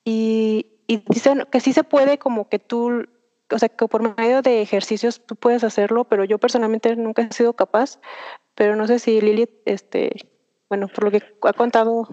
[0.04, 3.06] y, dicen que sí se puede como que tú,
[3.50, 7.32] o sea, que por medio de ejercicios tú puedes hacerlo, pero yo personalmente nunca he
[7.32, 7.98] sido capaz,
[8.54, 10.12] pero no sé si Lili, este,
[10.68, 12.08] bueno, por lo que ha contado,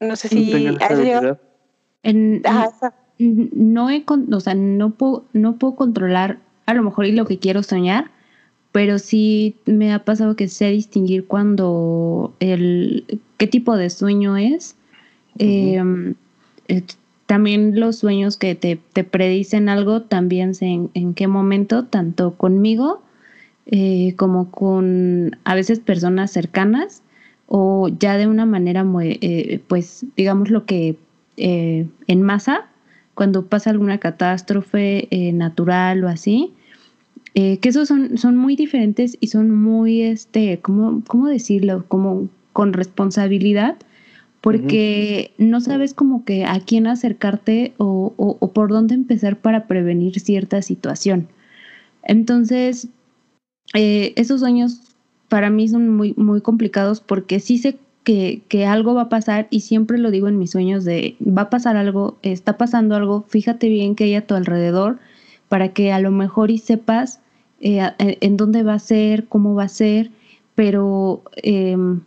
[0.00, 0.76] no sé si
[2.02, 2.42] En,
[3.18, 7.38] no he, o sea, no puedo, no puedo controlar a lo mejor y lo que
[7.38, 8.10] quiero soñar,
[8.72, 14.76] pero sí me ha pasado que sé distinguir cuando el qué tipo de sueño es.
[15.38, 16.14] Em,
[16.68, 16.82] eh,
[17.26, 23.02] también los sueños que te, predicen algo, también sé en, qué momento, tanto conmigo
[23.66, 27.02] eh, como con a veces personas cercanas
[27.46, 30.96] o ya de una manera muy, eh, pues digamos lo que
[31.36, 32.67] en masa,
[33.18, 36.54] cuando pasa alguna catástrofe natural o así,
[37.40, 41.84] eh, que esos son, son muy diferentes y son muy, este, ¿cómo, cómo decirlo?
[41.86, 43.76] Como con responsabilidad,
[44.40, 50.18] porque no sabes como que a quién acercarte o, o, por dónde empezar para prevenir
[50.18, 51.28] cierta situación.
[52.02, 52.88] Entonces,
[53.74, 54.80] eh, esos sueños
[55.28, 57.78] para mí son muy, muy complicados porque sí sé
[58.08, 61.42] que, que, algo va a pasar y siempre lo digo en mis sueños de va
[61.42, 64.98] a pasar algo, está pasando algo, fíjate bien que hay a tu alrededor
[65.50, 67.20] para que a lo mejor y sepas
[67.60, 70.10] eh, eh, en dónde va a ser, cómo va a ser,
[70.54, 72.00] pero em,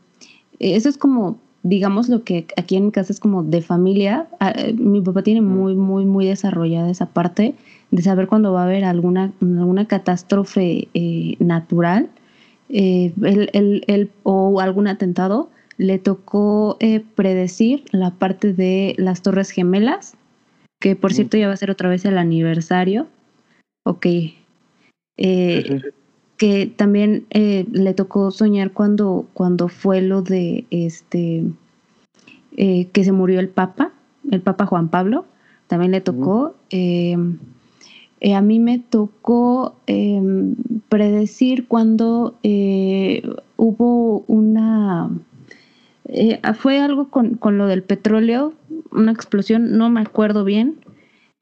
[0.57, 4.27] eso es como, digamos, lo que aquí en mi casa es como de familia.
[4.39, 7.53] Ah, eh, mi papá tiene muy, muy, muy desarrollada esa parte
[7.91, 10.87] de saber cuándo va a haber alguna, alguna catástrofe
[11.39, 12.09] natural
[14.23, 15.51] o algún atentado.
[15.81, 16.77] Le tocó
[17.15, 20.15] predecir la parte de las Torres Gemelas,
[20.79, 23.07] que por cierto ya va a ser otra vez el aniversario.
[23.83, 24.05] Ok,
[25.17, 25.81] eh,
[26.37, 31.43] que también eh, le tocó soñar cuando, cuando fue lo de este
[32.57, 33.91] eh, que se murió el Papa,
[34.31, 35.25] el Papa Juan Pablo,
[35.67, 36.55] también le tocó.
[36.73, 40.55] a mí me tocó em,
[40.89, 42.35] predecir cuando
[43.57, 45.11] hubo una...
[46.55, 48.53] fue algo con, con, lo del petróleo,
[48.91, 50.75] una explosión, no me acuerdo bien.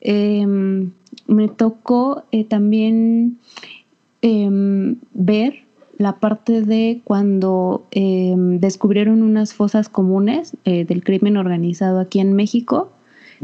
[0.01, 0.91] Em,
[1.27, 3.37] me tocó eh, también
[4.21, 5.63] em, ver
[5.97, 12.33] la parte de cuando em, descubrieron unas fosas comunes eh, del crimen organizado aquí en
[12.33, 12.91] México,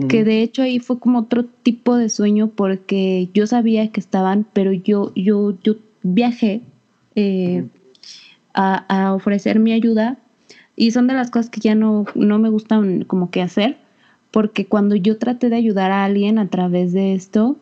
[0.10, 4.46] que de hecho ahí fue como otro tipo de sueño porque yo sabía que estaban,
[4.52, 6.62] pero yo, yo, yo viajé
[7.16, 7.66] eh,
[8.54, 10.18] a, ofrecer mi ayuda
[10.76, 13.78] y son de las cosas que ya no, no me gustan como que hacer,
[14.32, 17.58] porque cuando yo traté de ayudar a alguien a través de esto,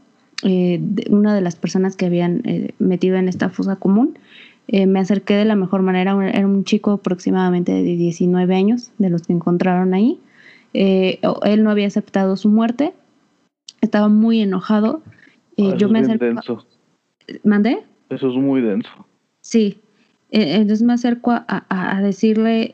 [0.45, 4.19] eh, una de las personas que habían eh, metido en esta fosa común.
[4.67, 9.09] Eh, me acerqué de la mejor manera, era un chico aproximadamente de 19 años, de
[9.09, 10.19] los que encontraron ahí.
[10.73, 12.93] él no había aceptado su muerte,
[13.81, 15.01] estaba muy enojado.
[15.59, 16.33] Ah, yo me acerqué.
[17.43, 17.83] ¿Mandé?
[18.09, 18.89] Eso es muy denso.
[19.41, 19.79] Sí,
[20.35, 22.73] entonces me acerco a, decirle,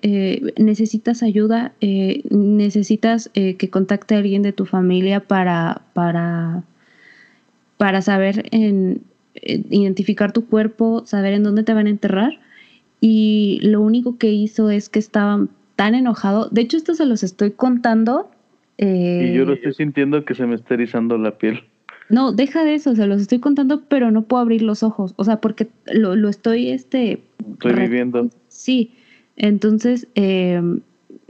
[0.57, 6.63] necesitas ayuda, necesitas que contacte a alguien de tu familia para, para
[7.79, 9.03] para saber en,
[9.41, 12.37] identificar tu cuerpo, saber en dónde te van a enterrar.
[12.99, 16.49] Y lo único que hizo es que estaba tan enojado.
[16.49, 18.29] De hecho, esto se los estoy contando.
[18.77, 21.63] y yo lo eh, estoy sintiendo que se me está erizando la piel.
[22.09, 25.13] No, deja de eso, se los estoy contando, pero no puedo abrir los ojos.
[25.15, 27.21] O sea, porque lo, lo estoy, este...
[27.53, 28.29] Estoy viviendo.
[28.47, 28.91] Sí.
[29.35, 30.61] Entonces, eh,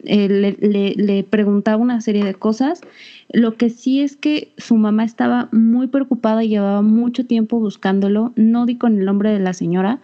[0.04, 2.82] eh, le, le, preguntaba una serie de cosas.
[3.32, 8.32] Lo que sí es que su mamá estaba muy preocupada y llevaba mucho tiempo buscándolo.
[8.36, 10.00] No di con el nombre de la señora,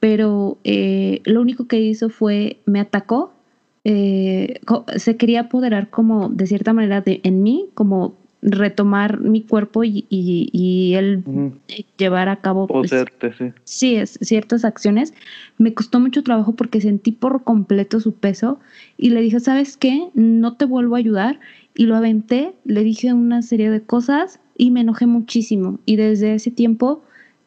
[0.00, 3.32] pero eh, lo único que hizo fue me atacó,
[3.84, 4.60] eh,
[4.96, 10.06] se quería apoderar como de cierta manera de, en mí, como retomar mi cuerpo y,
[10.10, 11.24] y, él
[11.96, 12.92] llevar a cabo pues,
[13.64, 13.96] sí.
[13.96, 15.12] es, ciertas acciones.
[15.58, 18.60] Me costó mucho trabajo porque sentí por completo su peso
[18.96, 20.08] y le dije, ¿sabes qué?
[20.14, 21.40] No te vuelvo a ayudar.
[21.74, 25.78] Y lo aventé, le dije una serie de cosas y me enojé muchísimo.
[25.84, 27.02] Y desde ese tiempo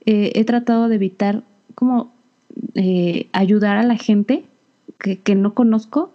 [0.05, 1.43] eh, he tratado de evitar
[1.75, 2.11] como
[2.75, 4.43] eh, ayudar a la gente
[4.99, 6.13] que, que no conozco.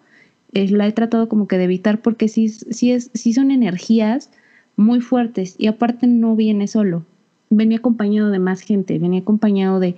[0.53, 4.31] Eh, la he tratado como que de evitar porque sí, sí, es, sí son energías
[4.77, 7.05] muy fuertes y aparte no viene solo,
[7.51, 9.97] venía acompañado de más gente, venía acompañado de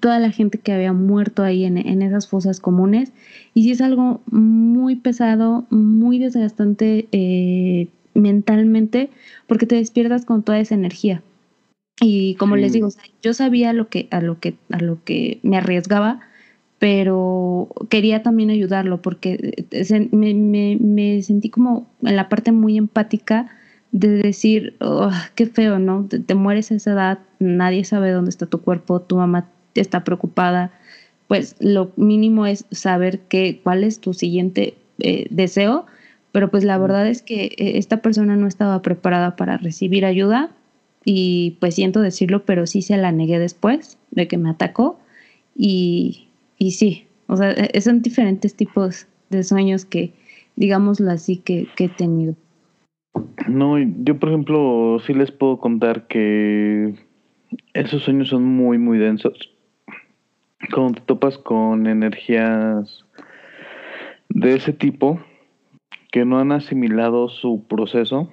[0.00, 3.12] toda la gente que había muerto ahí en, esas fosas comunes.
[3.54, 9.10] Y sí es algo muy pesado, muy desgastante eh, mentalmente
[9.46, 11.22] porque te despiertas con toda esa energía.
[12.00, 12.88] Y como les digo,
[13.22, 16.20] yo sabía lo que, a, lo que, a lo que me arriesgaba,
[16.78, 22.76] pero quería también ayudarlo porque eh, me, me, me sentí como en la parte muy
[22.76, 23.54] empática
[23.92, 26.08] de decir, oh, qué feo, ¿no?
[26.08, 30.72] Te, mueres a esa edad, nadie sabe dónde está tu cuerpo, tu mamá está preocupada,
[31.28, 35.86] pues lo mínimo es saber qué, cuál es tu siguiente eh, deseo,
[36.32, 40.50] pero pues la verdad es que eh, esta persona no estaba preparada para recibir ayuda
[41.04, 44.98] y pues siento decirlo, pero sí se la negué después de que me atacó
[45.54, 46.28] y,
[46.58, 50.12] y sí, o sea, e, son diferentes tipos de sueños que,
[50.56, 52.36] digámoslo así, que, que he tenido.
[53.48, 56.94] No, yo por ejemplo sí les puedo contar que
[57.74, 59.54] esos sueños son muy, muy densos.
[60.72, 63.04] Cuando te topas con energías
[64.28, 65.20] de ese tipo
[66.10, 68.30] que no han asimilado su proceso.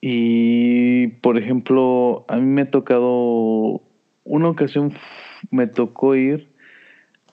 [0.00, 3.82] Y por ejemplo, a mí me ha tocado,
[4.24, 4.92] una ocasión
[5.50, 6.48] me tocó ir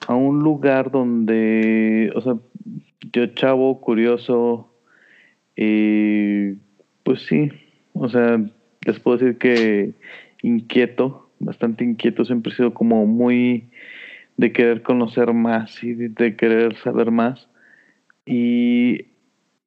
[0.08, 2.34] a un lugar donde, o sea,
[3.12, 4.75] yo chavo, curioso,
[5.56, 6.52] y
[7.02, 7.50] pues sí,
[7.94, 8.38] o sea,
[8.84, 9.94] les puedo decir que
[10.42, 13.64] inquieto, bastante inquieto, siempre he sido como muy
[14.36, 17.48] de querer conocer más y de querer saber más.
[18.26, 19.06] Y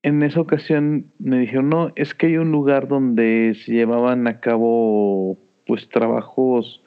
[0.03, 4.39] en esa ocasión me dijeron, no, es que hay un lugar donde se llevaban a
[4.39, 6.83] cabo pues trabajos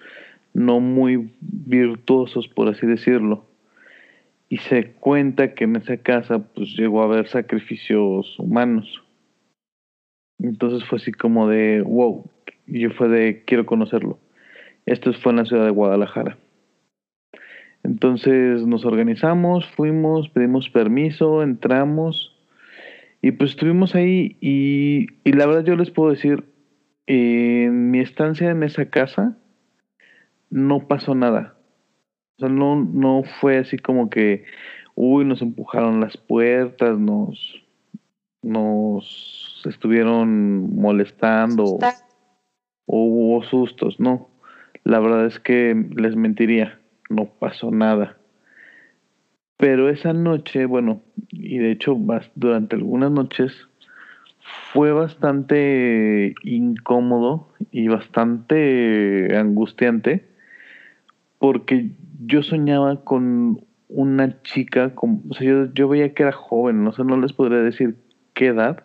[0.54, 3.51] no muy virtuosos, por así decirlo
[4.52, 9.02] y se cuenta que en esa casa pues llegó a haber sacrificios humanos.
[10.38, 12.30] Entonces fue así como de, wow,
[12.66, 14.18] y yo fue de, quiero conocerlo.
[14.84, 16.36] Esto fue en la ciudad de Guadalajara.
[17.82, 22.36] Entonces nos organizamos, fuimos, pedimos permiso, entramos
[23.22, 26.44] y pues estuvimos ahí y, y la verdad yo les puedo decir,
[27.06, 29.34] en mi estancia en esa casa
[30.50, 31.56] no pasó nada
[32.42, 34.44] sea, no, no fue así como que,
[34.94, 37.62] uy, nos empujaron las puertas, nos,
[38.42, 41.78] nos estuvieron molestando
[42.86, 44.28] o, hubo sustos, no.
[44.84, 48.18] La verdad es que les mentiría, no pasó nada.
[49.56, 51.96] Pero esa noche, bueno, y de hecho
[52.34, 53.68] durante algunas noches
[54.72, 60.31] fue bastante incómodo y bastante angustiante
[61.42, 61.90] porque
[62.24, 67.02] yo soñaba con una chica, con, o sea, yo, veía que era joven, no sé,
[67.02, 67.96] no les podría decir
[68.32, 68.84] qué edad,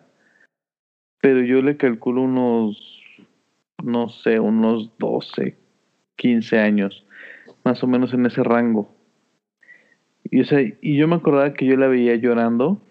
[1.20, 3.00] pero yo le calculo unos,
[3.80, 5.56] no sé, unos 12,
[6.16, 7.06] 15 años,
[7.62, 8.92] más o menos en ese rango.
[10.24, 12.82] Y, o sea, y yo me acordaba que yo la veía llorando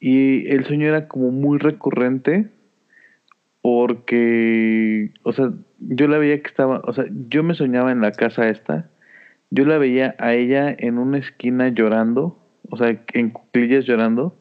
[0.00, 2.48] y el sueño era como muy recurrente
[3.64, 8.12] porque, o sea, yo la veía que estaba, o sea, yo me soñaba en la
[8.12, 8.90] casa esta,
[9.48, 12.38] yo la veía a ella en una esquina llorando,
[12.68, 14.36] o sea, en cuclillas llorando,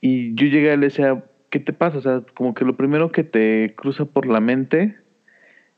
[0.00, 1.98] y yo llegué y le decía, ¿qué te pasa?
[1.98, 4.96] O sea, como que lo primero que te cruza por la mente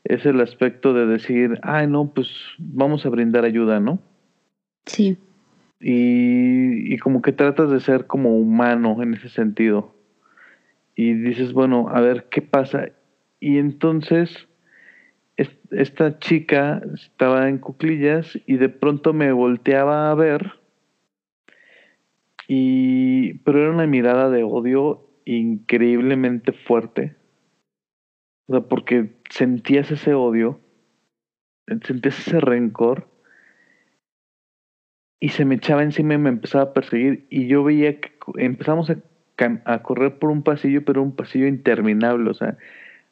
[0.03, 2.27] es el aspecto de decir, ay, no, pues
[2.57, 3.99] vamos a brindar ayuda, ¿no?
[4.87, 5.15] Sí.
[5.79, 9.96] Y, y como que tratas de ser como humano en ese sentido
[10.97, 12.89] y dices, bueno, a ver qué pasa.
[13.39, 14.49] Y entonces
[15.69, 20.53] esta chica estaba en cuclillas y de pronto me volteaba a ver
[22.47, 27.15] y pero era una mirada de odio increíblemente fuerte.
[28.47, 30.61] O sea, porque sentías ese odio,
[31.85, 33.07] sentías ese rencor
[35.19, 38.89] y se me echaba encima y me empezaba a perseguir y yo veía que empezamos
[38.89, 38.97] a
[39.65, 42.57] a correr por un pasillo, pero un pasillo interminable, o sea,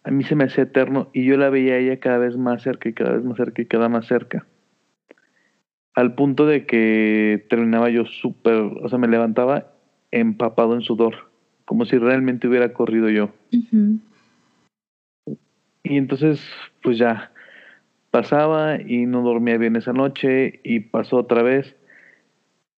[0.03, 2.61] a mí se me hacía eterno y yo la veía a ella cada vez más
[2.61, 4.45] cerca y cada vez más cerca y cada más cerca.
[5.95, 9.71] Al punto de que terminaba yo súper, o sea, me levantaba
[10.11, 11.29] empapado en sudor,
[11.65, 13.31] como si realmente hubiera corrido yo.
[15.83, 16.41] Y entonces,
[16.81, 17.31] pues ya,
[18.11, 21.75] pasaba y no dormía bien esa noche y pasó otra vez.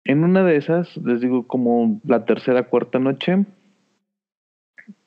[0.07, 3.45] En una de esas, les digo como la tercera, cuarta noche,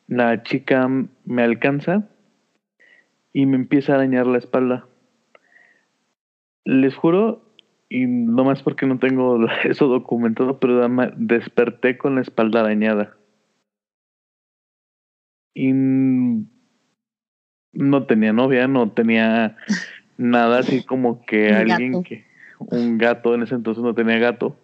[0.07, 0.89] la chica
[1.23, 2.09] me alcanza
[3.31, 4.87] y me empieza a arañar la espalda.
[6.65, 7.41] Les juro,
[7.87, 10.85] y no más porque no tengo eso documentado, pero
[11.15, 13.15] desperté con la espalda arañada.
[15.53, 15.71] Y
[17.71, 19.55] no tenía novia, no tenía
[20.17, 22.25] nada así como que alguien que
[22.59, 24.57] un gato en ese entonces no tenía gato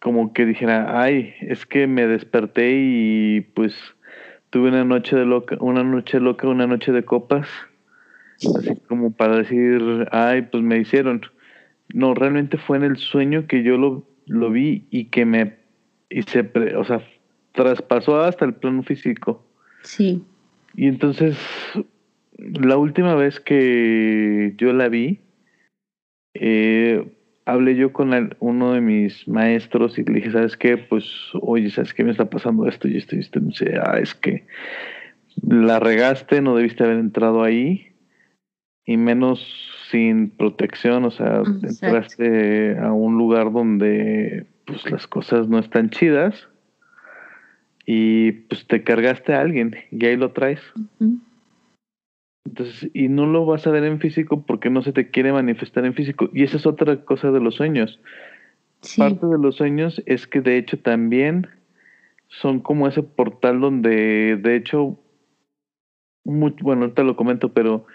[0.00, 3.74] como que dijera ay es que me desperté y pues
[4.50, 7.48] tuve una noche de loca una noche loca una noche de copas
[8.58, 11.22] así como para decir ay pues me hicieron
[11.92, 15.56] no realmente fue en el sueño que yo lo, lo vi y que me
[16.08, 17.00] y se o sea
[17.56, 19.44] traspasó hasta el plano físico.
[19.82, 20.22] Sí.
[20.76, 21.36] Y entonces
[22.36, 25.20] la última vez que yo la vi,
[26.34, 27.15] eh,
[27.46, 30.76] hablé yo con uno de mis maestros y le dije, ¿sabes qué?
[30.76, 31.04] Pues,
[31.40, 33.38] oye, ¿sabes qué me está pasando esto y esto y esto?
[33.38, 34.44] Y me dice, ah, es que
[35.46, 37.86] la regaste, no debiste haber entrado ahí
[38.84, 39.46] y menos
[39.90, 46.48] sin protección, o sea, entraste a un lugar donde pues las cosas no están chidas
[47.84, 50.60] y pues te cargaste a alguien y ahí lo traes.
[52.46, 55.84] Entonces, y no lo vas a ver en físico porque no se te quiere manifestar
[55.84, 56.30] en físico.
[56.32, 58.00] Y esa es otra cosa de los sueños.
[58.96, 61.48] Parte de los sueños es que de hecho también
[62.28, 64.98] son como ese portal donde de hecho,
[66.24, 67.86] muy, bueno, ahorita lo comento, pero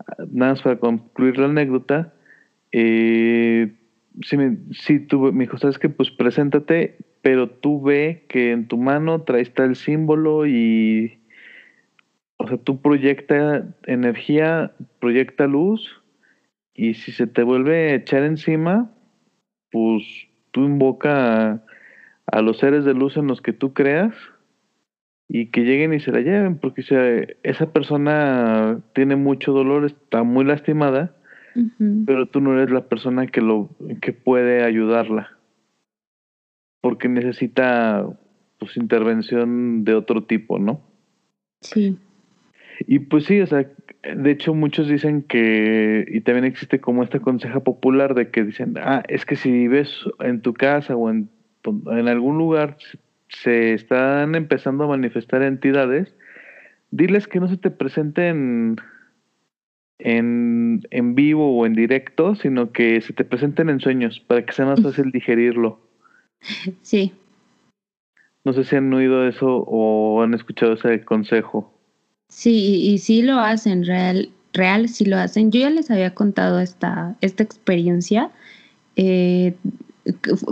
[0.00, 2.12] ah, nada más para concluir la anécdota,
[2.72, 3.72] eh,
[4.22, 8.68] si, me, si tú me dijo, sabes que pues preséntate, pero tú ve que en
[8.68, 11.18] tu mano traes tal símbolo y
[12.36, 16.02] o sea, tú proyecta energía, proyecta luz,
[16.74, 18.90] y si se te vuelve a echar encima,
[19.70, 20.02] pues
[20.50, 21.62] tú invoca
[22.26, 24.14] a, los seres de luz en los que tú creas
[25.28, 30.44] y que lleguen y se la lleven, porque esa persona tiene mucho dolor, está muy
[30.44, 31.16] lastimada,
[32.04, 33.70] pero tú no eres la persona que lo
[34.02, 35.38] que puede ayudarla,
[36.80, 38.04] porque necesita
[38.58, 40.82] pues intervención de otro tipo, ¿no?
[41.60, 41.96] Sí.
[42.86, 43.66] Y pues sí, o sea,
[44.02, 48.74] de hecho muchos dicen que, y también existe como esta conseja popular de que dicen,
[48.78, 51.28] ah, es que si ves en tu casa o en,
[51.64, 52.76] en algún lugar
[53.28, 56.14] se están empezando a manifestar entidades,
[56.90, 58.76] diles que no se te presenten
[59.98, 64.52] en, en vivo o en directo, sino que se te presenten en sueños para que
[64.52, 65.80] sea más fácil digerirlo.
[66.82, 67.12] Sí.
[68.44, 71.73] No sé si han oído eso o han escuchado ese consejo.
[72.34, 75.52] Sí, y sí lo hacen, real, real sí lo hacen.
[75.52, 78.32] Yo ya les había contado esta, esta experiencia.
[78.96, 79.54] Eh,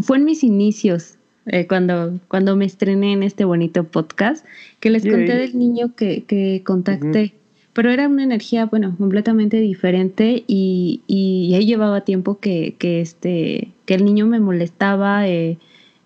[0.00, 1.16] fue en mis inicios,
[1.46, 4.46] eh, cuando, cuando me estrené en este bonito podcast,
[4.78, 7.34] que les conté del niño que, que contacté.
[7.72, 13.72] Pero era una energía, bueno, completamente diferente y, y ahí llevaba tiempo que, que, este,
[13.86, 15.58] que el niño me molestaba, eh,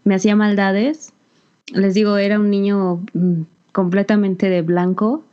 [0.05, 1.13] me hacía maldades.
[1.75, 5.26] Les digo, era un niño mm, completamente de blanco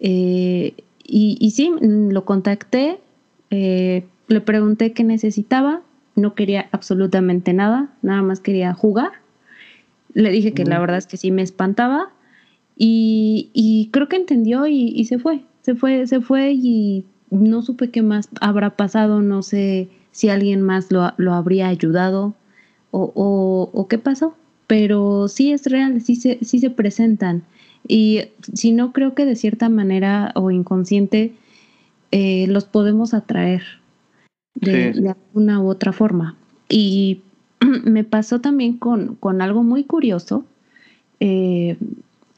[0.00, 0.74] eh,
[1.04, 2.98] y, y, sí, lo contacté,
[3.50, 5.82] eh, le pregunté qué necesitaba,
[6.16, 9.12] no quería absolutamente nada, nada más quería jugar.
[10.14, 12.10] Le dije que la verdad es que sí me espantaba
[12.76, 17.62] y, y creo que entendió y, y, se fue, se fue, se fue y no
[17.62, 22.34] supe qué más habrá pasado, no sé si alguien más lo, lo habría ayudado
[22.90, 24.34] o, o, o, qué pasó,
[24.66, 27.42] pero sí es real, sí se, sí se presentan.
[27.88, 31.32] Y si no, creo que de cierta manera o inconsciente
[32.10, 33.62] eh, los podemos atraer
[34.54, 36.36] de, alguna u otra forma.
[36.68, 37.22] Y
[37.84, 40.44] me pasó también con, con algo muy curioso.
[41.20, 41.76] Eh,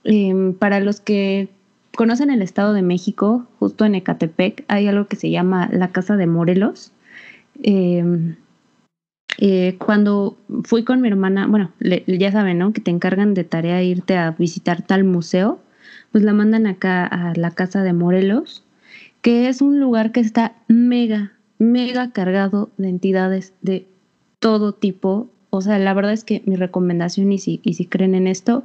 [0.04, 1.48] em, para los que
[1.96, 6.16] conocen el Estado de México, justo en Ecatepec, hay algo que se llama la Casa
[6.16, 6.92] de Morelos.
[7.62, 8.36] Em,
[9.38, 12.72] eh, cuando fui con mi hermana, bueno, ya saben, ¿no?
[12.72, 15.60] Que te encargan de tarea irte a visitar tal museo,
[16.10, 18.64] pues la mandan acá a la casa de Morelos,
[19.22, 23.86] que es un lugar que está mega, mega cargado de entidades de
[24.40, 25.28] todo tipo.
[25.50, 28.64] O sea, la verdad es que mi recomendación, y si, y si creen en esto,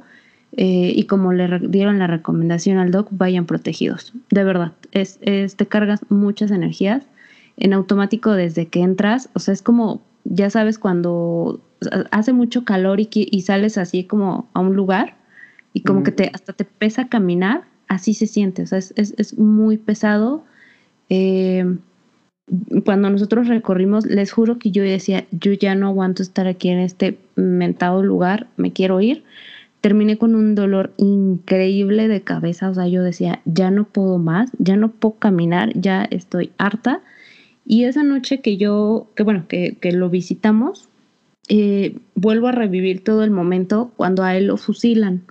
[0.56, 4.12] eh, y como le dieron la recomendación al doc, vayan protegidos.
[4.30, 7.06] De verdad, es, te cargas muchas energías
[7.56, 9.28] en automático desde que entras.
[9.34, 11.60] O sea, es como, ya sabes, cuando
[12.10, 15.16] hace mucho calor y, y sales así como a un lugar
[15.72, 18.62] y como que te, hasta te pesa caminar, así se siente.
[18.62, 20.44] O sea, es, es, es muy pesado.
[21.08, 21.76] Eh,
[22.84, 26.78] cuando nosotros recorrimos, les juro que yo decía, yo ya no aguanto estar aquí en
[26.78, 29.24] este mentado lugar, me quiero ir
[29.84, 34.50] terminé con un dolor increíble de cabeza, o sea, yo decía, ya no puedo más,
[34.56, 37.02] ya no puedo caminar, ya estoy harta.
[37.66, 40.88] Y esa noche que yo, que bueno, que, lo visitamos,
[41.48, 45.22] eh, vuelvo a revivir todo el momento cuando a él lo fusilan.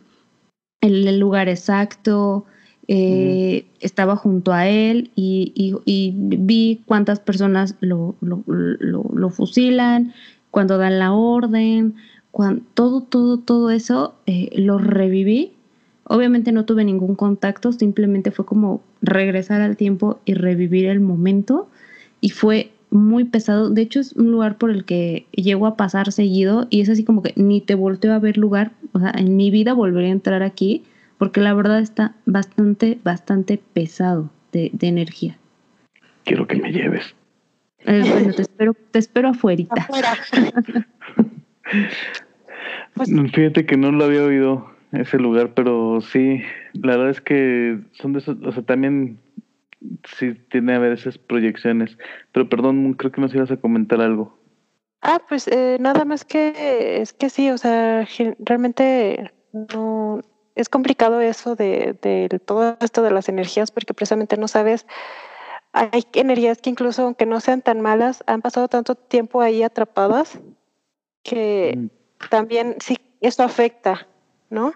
[0.82, 2.46] El, el lugar exacto,
[2.90, 10.14] eh, estaba junto a él y, vi cuántas personas lo, lo, lo, fusilan,
[10.52, 11.96] cuando dan la orden,
[12.32, 15.54] cuando, todo, todo, todo eso eh, lo reviví.
[16.06, 21.70] Obviamente no tuve ningún contacto, simplemente fue como regresar al tiempo y revivir el momento.
[22.24, 23.70] Y fue muy pesado.
[23.70, 27.04] De hecho, es un lugar por el que llego a pasar seguido y es así
[27.04, 28.72] como que ni te volteo a ver lugar.
[28.94, 30.84] O sea, en mi vida volvería a entrar aquí
[31.18, 35.38] porque la verdad está bastante, bastante pesado de, energía.
[36.24, 37.14] Quiero que me lleves.
[37.80, 39.86] Eh, bueno, te espero, te espero afuerita.
[42.94, 46.42] Pues, Fíjate que no lo había oído ese lugar, pero sí,
[46.74, 49.18] la verdad es que son de esos, o sea, también
[50.18, 51.98] sí tiene a ver esas proyecciones.
[52.32, 54.38] Pero perdón, creo que nos ibas a comentar algo.
[55.02, 58.08] Ah, pues eh, nada más que es que sí, o sea,
[58.40, 60.22] realmente no
[60.56, 64.86] es complicado eso de, de todo esto de las energías porque precisamente no sabes
[65.74, 70.40] hay energías que incluso aunque no sean tan malas han pasado tanto tiempo ahí atrapadas
[71.24, 72.28] que mm.
[72.30, 74.08] también sí, esto afecta,
[74.50, 74.74] ¿no?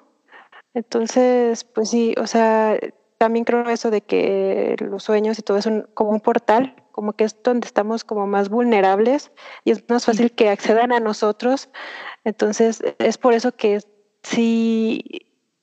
[0.73, 2.79] Entonces, pues sí, o sea,
[3.17, 7.23] también creo eso de que los sueños y todo es como un portal, como que
[7.23, 9.31] es donde estamos como más vulnerables
[9.63, 11.69] y es más fácil que accedan a nosotros.
[12.23, 13.79] Entonces, es por eso que
[14.23, 15.03] sí,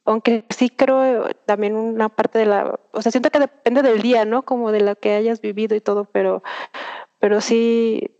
[0.05, 4.25] aunque sí creo también una parte de la, o sea, siento que depende del día,
[4.25, 4.43] ¿no?
[4.43, 6.43] Como de lo que hayas vivido y todo, pero,
[7.19, 8.11] pero sí,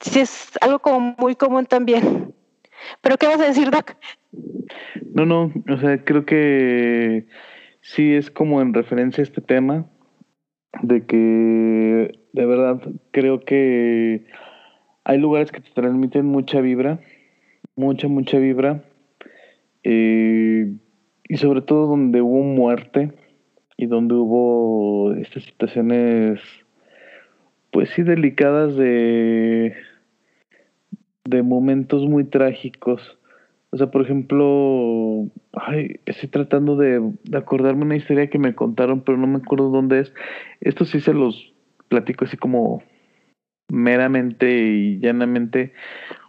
[0.00, 2.34] sí es algo como muy común también.
[3.00, 3.96] ¿Pero qué vas a decir, Doc?
[5.14, 7.26] No, no, o sea, creo que
[7.86, 9.86] sí es como en referencia a este tema,
[10.82, 12.82] de que de verdad
[13.12, 14.26] creo que
[15.04, 17.00] hay lugares que te transmiten mucha vibra,
[17.76, 18.82] mucha, mucha vibra,
[19.84, 20.72] eh,
[21.28, 23.12] y sobre todo donde hubo muerte
[23.76, 26.40] y donde hubo estas situaciones
[27.70, 29.74] pues sí delicadas de
[31.24, 33.15] de momentos muy trágicos.
[33.70, 39.18] O sea, por ejemplo, ay, estoy tratando de, acordarme una historia que me contaron, pero
[39.18, 40.14] no me acuerdo dónde es.
[40.60, 41.52] Esto sí se los
[41.88, 42.82] platico así como
[43.68, 45.72] meramente y llanamente.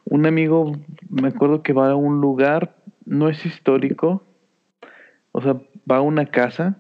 [0.05, 0.73] Un amigo,
[1.09, 2.75] me acuerdo que va a un lugar,
[3.05, 4.23] no es histórico,
[5.31, 6.77] o sea, va a una casa,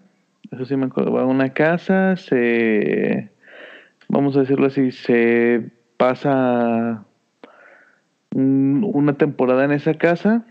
[0.51, 3.31] eso sí me acuerdo, va a una casa, se,
[4.09, 7.06] vamos a decirlo así, se pasa
[8.37, 10.45] una temporada en esa casa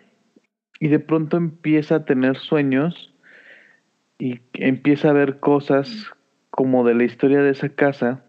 [0.80, 3.14] y de pronto empieza a tener sueños
[4.18, 6.10] y empieza a ver cosas
[6.50, 8.24] como de la historia de esa casa,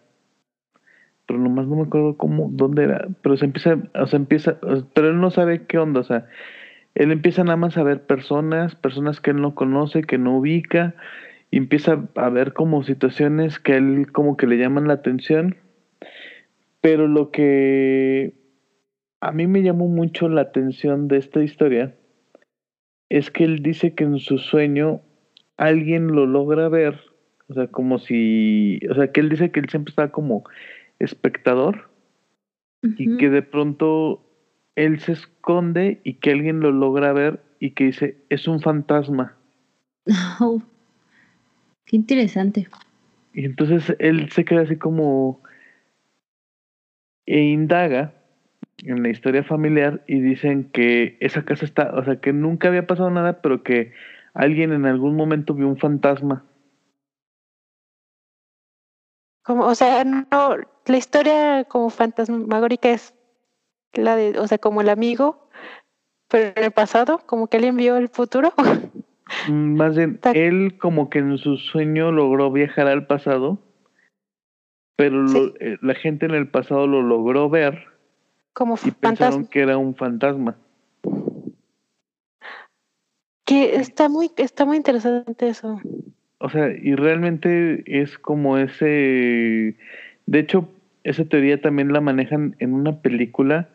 [1.25, 4.59] pero nomás no me acuerdo cómo, dónde era, pero se empieza, o sea, empieza,
[4.93, 6.27] pero él no sabe qué onda, o sea,
[6.93, 10.93] él empieza nada más a ver personas, personas que él no conoce, que no ubica,
[11.49, 15.55] y empieza a ver como situaciones que él como que le llaman la atención,
[16.81, 18.33] pero lo que
[19.21, 21.95] a mí me llamó mucho la atención de esta historia
[23.09, 25.01] es que él dice que en su sueño
[25.55, 26.99] alguien lo logra ver,
[27.47, 30.43] o sea, como si, o sea, que él dice que él siempre estaba como
[30.99, 31.89] espectador
[32.83, 34.23] y que de pronto
[34.75, 39.35] él se esconde y que alguien lo logra ver y que dice, es un fantasma.
[40.39, 40.61] Oh,
[41.85, 42.67] qué interesante.
[43.33, 45.41] Y entonces él se queda así como
[47.25, 48.16] e indaga
[48.83, 52.85] en la historia familiar y dicen que esa casa está, o sea, que nunca había
[52.85, 53.93] pasado nada, pero que
[54.33, 56.45] alguien en algún momento vio un fantasma.
[59.43, 63.15] Como, o sea, no, la historia como fantasmagórica es
[63.93, 65.49] la de, o sea, como el amigo,
[66.27, 68.53] pero en el pasado, como que él envió el futuro.
[69.49, 73.59] Mm, más bien, él como que en su sueño logró viajar al pasado,
[74.95, 75.25] pero
[75.59, 77.96] eh, la gente en el pasado lo logró ver
[78.57, 80.57] como y pensaron que era un fantasma.
[83.45, 85.79] Que está muy, está muy interesante eso.
[86.39, 89.77] O sea, y realmente es como ese...
[90.25, 90.67] De hecho,
[91.03, 93.69] esa teoría también la manejan en una película.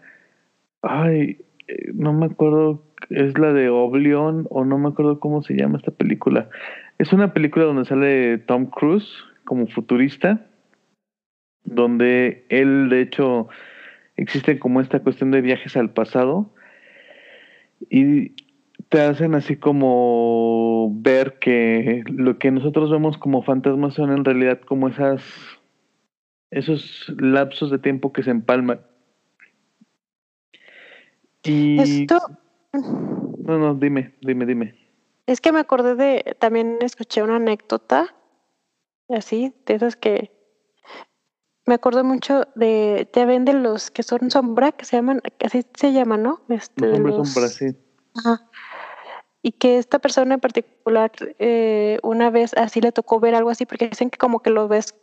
[0.82, 5.54] Ay, eh, no me acuerdo, es la de Oblivion o no me acuerdo cómo se
[5.54, 6.50] llama esta película.
[6.98, 9.08] Es una película donde sale Tom Cruise
[9.44, 10.44] como futurista,
[11.62, 13.48] donde él de hecho
[14.16, 16.54] existe como esta cuestión de viajes al pasado
[17.90, 18.34] y
[18.88, 24.60] te hacen así como ver que lo que nosotros vemos como fantasmas son en realidad
[24.60, 25.22] como esas
[26.50, 28.82] esos lapsos de tiempo que se empalman.
[31.42, 32.20] Y Esto,
[32.72, 34.74] no, no, dime, dime, dime.
[35.26, 38.14] es que me acordé de, también escuché una anécdota,
[39.08, 40.30] así, de esas que
[41.66, 45.64] me acuerdo mucho de, ya ven de los que son sombra, que se llaman, así
[45.74, 46.40] se llaman, ¿no?
[46.48, 47.78] Este, Los hombres los- son Brasil.
[48.16, 48.48] Ajá.
[49.42, 53.66] Y que esta persona en particular eh, una vez así le tocó ver algo así,
[53.66, 54.94] porque dicen que como que lo ves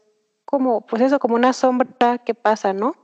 [0.46, 2.96] como, pues eso, como una sombra que pasa, ¿no?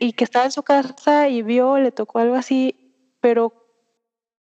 [0.00, 3.52] Y que estaba en su casa y vio, le tocó algo así, pero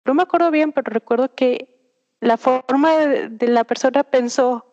[0.05, 1.81] no me acuerdo bien, pero recuerdo que
[2.21, 4.73] la forma de, de la persona pensó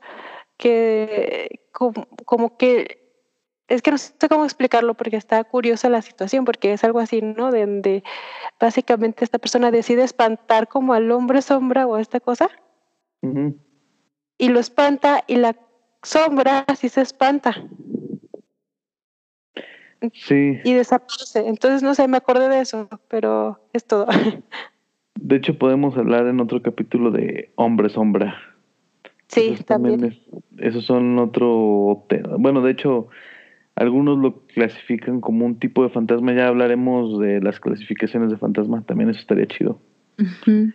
[0.57, 3.06] que como, como que
[3.67, 7.21] es que no sé cómo explicarlo porque está curiosa la situación, porque es algo así,
[7.21, 7.51] ¿no?
[7.51, 8.03] De donde
[8.59, 12.49] básicamente esta persona decide espantar como al hombre sombra o a esta cosa
[14.37, 15.55] y lo espanta y la
[16.03, 17.55] sombra sí se espanta
[20.13, 21.47] Sí, y desaparece.
[21.47, 24.05] Entonces, no sé, me acordé de eso, pero es todo.
[25.19, 28.35] de hecho podemos hablar en otro capítulo de hombre sombra.
[29.27, 30.03] sí, Esos también.
[30.05, 30.19] es-
[30.59, 32.35] esos son otro tema.
[32.37, 33.07] Bueno, de hecho,
[33.77, 36.33] algunos lo clasifican como un tipo de fantasma.
[36.33, 38.81] Ya hablaremos de las clasificaciones de fantasma.
[38.81, 39.79] También eso estaría chido.
[40.19, 40.73] Ujú.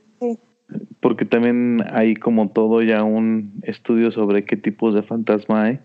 [1.00, 5.80] Porque también hay como todo ya un estudio sobre qué tipos de fantasma hay.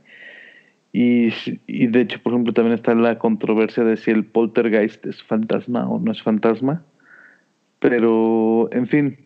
[0.93, 5.89] Y de hecho, por ejemplo, también está la controversia de si el poltergeist es fantasma
[5.89, 6.85] o no es fantasma.
[7.79, 9.17] Pero, en fin,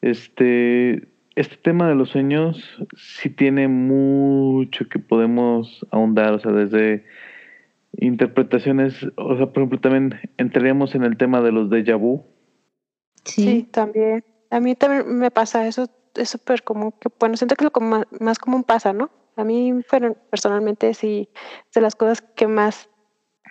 [0.00, 1.06] este,
[1.36, 2.58] este tema de los sueños
[2.96, 7.04] sí tiene mucho que podemos ahondar, o sea, desde
[7.98, 12.24] interpretaciones, o sea, por ejemplo, también entraríamos en el tema de los déjà vu.
[13.24, 13.42] Sí.
[13.42, 13.62] Sí.
[13.70, 14.24] también.
[14.50, 17.88] A mí también me pasa eso, es súper común, que bueno, siento que lo como
[17.88, 19.10] más, más común pasa, ¿no?
[19.36, 21.28] A mí pero, personalmente sí,
[21.68, 22.88] es de las cosas que más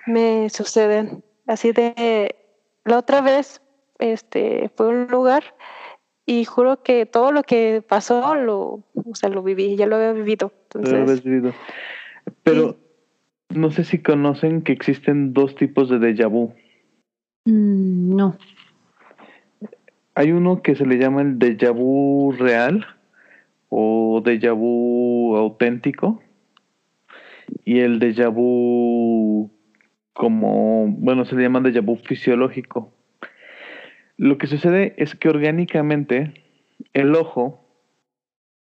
[0.08, 1.24] me suceden.
[1.46, 2.36] Así de,
[2.84, 3.62] la otra vez,
[4.00, 5.44] este, fue a un lugar
[6.26, 10.14] y juro que todo lo que pasó, lo, o sea, lo viví, ya lo había
[10.14, 10.52] vivido.
[10.74, 11.54] Lo habías Entonces, vivido.
[12.44, 12.78] Pero
[13.50, 16.54] no sé si conocen que existen dos tipos de déjà vu.
[17.46, 18.38] Mm, no.
[20.16, 22.86] Hay uno que se le llama el déjà vu real
[23.70, 26.24] o déjà vu auténtico
[27.66, 29.52] y el déjà vu
[30.14, 32.95] como, bueno, se le llama déjà vu fisiológico.
[34.18, 36.34] Lo que sucede es que orgánicamente
[36.94, 37.62] el ojo,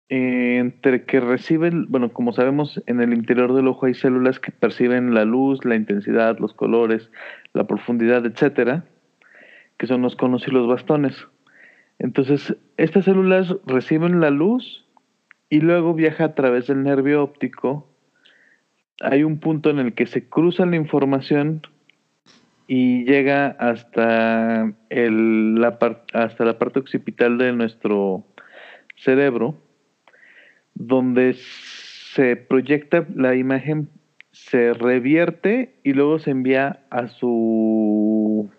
[0.09, 4.51] eh, entre que recibe, bueno, como sabemos, en el interior del ojo hay células que
[4.51, 7.09] perciben la luz, la intensidad, los colores,
[7.53, 8.85] la profundidad, etcétera,
[9.77, 11.27] que son los conos y los bastones.
[11.97, 14.85] Entonces, estas células reciben la luz
[15.49, 17.87] y luego viaja a través del nervio óptico.
[19.01, 21.61] Hay un punto en el que se cruza la información
[22.73, 25.77] y llega hasta, el, la,
[26.13, 28.23] hasta la parte occipital de nuestro
[28.95, 29.61] cerebro,
[30.73, 33.89] donde se proyecta la imagen,
[34.31, 38.49] se revierte y luego se envía a su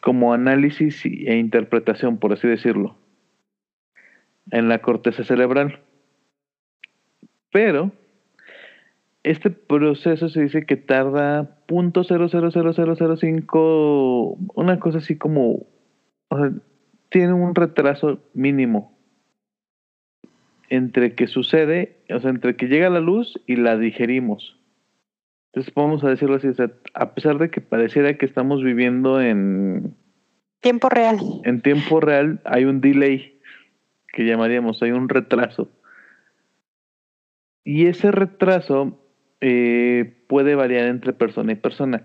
[0.00, 2.98] como análisis e interpretación, por así decirlo,
[4.50, 5.80] en la corteza cerebral.
[7.50, 7.92] Pero
[9.22, 15.66] este proceso se dice que tarda .0000005, una cosa así como,
[16.28, 16.52] o sea,
[17.10, 18.98] tiene un retraso mínimo
[20.70, 24.56] entre que sucede, o sea, entre que llega la luz y la digerimos.
[25.52, 29.20] Entonces vamos a decirlo así, o sea, a pesar de que pareciera que estamos viviendo
[29.20, 29.96] en,
[30.60, 31.18] tiempo real.
[31.44, 33.40] en tiempo real, hay un delay
[34.12, 35.68] que llamaríamos, hay un retraso.
[37.64, 38.96] Y ese retraso
[39.40, 42.04] eh, puede variar entre persona y persona,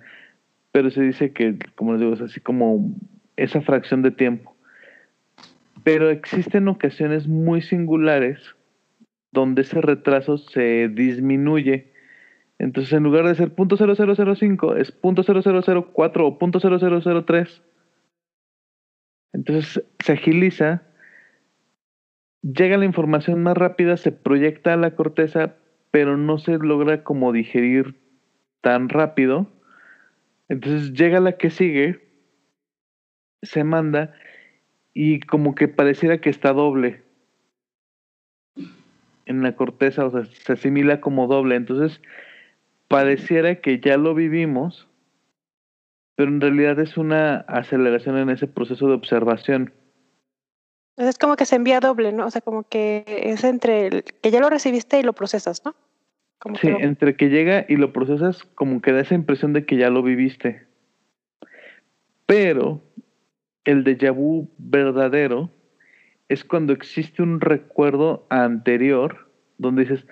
[0.72, 2.94] pero se dice que, como les digo, es así como
[3.36, 4.56] esa fracción de tiempo.
[5.84, 8.40] Pero existen ocasiones muy singulares
[9.32, 11.94] donde ese retraso se disminuye.
[12.58, 17.62] Entonces, en lugar de ser .0005, es .0004 o .0003.
[19.34, 20.84] Entonces se agiliza,
[22.42, 25.56] llega la información más rápida, se proyecta a la corteza,
[25.96, 27.96] pero no se logra como digerir
[28.60, 29.48] tan rápido.
[30.50, 32.06] Entonces llega la que sigue,
[33.41, 34.14] se manda
[34.93, 37.02] y como que pareciera que está doble
[39.26, 41.56] en la corteza, o sea, se asimila como doble.
[41.56, 42.02] Entonces
[42.89, 44.89] pareciera que ya lo vivimos,
[46.16, 49.72] pero en realidad es una aceleración en ese proceso de observación.
[50.98, 52.26] Es como que se envía doble, ¿no?
[52.26, 55.74] O sea, como que es entre el, que ya lo recibiste y lo procesas, ¿no?
[56.46, 59.52] Como sí, que lo- entre que llega y lo procesas, como que da esa impresión
[59.52, 60.62] de que ya lo viviste.
[62.28, 62.84] Pero
[63.64, 65.50] el déjà vu verdadero
[66.30, 69.28] es cuando existe un recuerdo anterior
[69.58, 70.06] donde dices,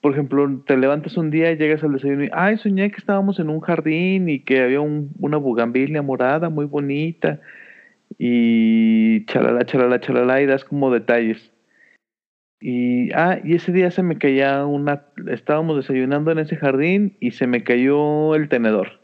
[0.00, 3.38] por ejemplo, te levantas un día y llegas al desayuno y, ay, soñé que estábamos
[3.38, 7.38] en un jardín y que había un- una bugambilia morada muy bonita
[8.18, 11.52] y chalala, chalala, chalala y das como detalles.
[12.60, 17.30] Y, ah, y ese día se me caía una, estábamos desayunando en ese jardín y
[17.30, 19.00] se me cayó el tenedor.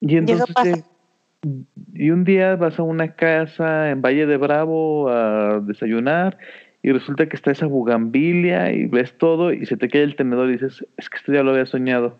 [0.00, 0.82] Y entonces, eh,
[1.94, 6.38] y un día vas a una casa en Valle de Bravo a desayunar
[6.82, 10.48] y resulta que está esa bugambilia y ves todo y se te cae el tenedor
[10.48, 12.18] y dices, es que esto ya lo había soñado.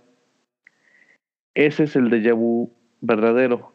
[1.54, 3.72] Ese es el déjà vu verdadero.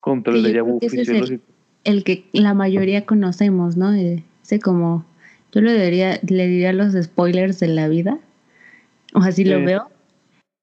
[0.00, 1.59] Contra el Sí, déjà vu fisiológico.
[1.84, 3.92] El que la mayoría conocemos, ¿no?
[3.92, 5.04] Ese como,
[5.52, 8.18] yo le diría, le diría los spoilers de la vida,
[9.14, 9.64] o así lo Sí.
[9.64, 9.90] veo,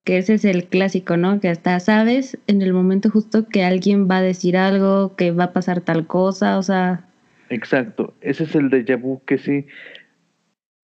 [0.05, 1.39] que ese es el clásico, ¿no?
[1.39, 5.45] Que hasta sabes en el momento justo que alguien va a decir algo, que va
[5.45, 7.03] a pasar tal cosa, o sea,
[7.49, 9.65] Exacto, ese es el déjà vu que sí,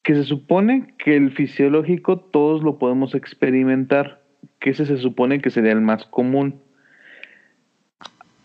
[0.03, 4.21] que se supone que el fisiológico todos lo podemos experimentar,
[4.59, 6.61] que ese se supone que sería el más común.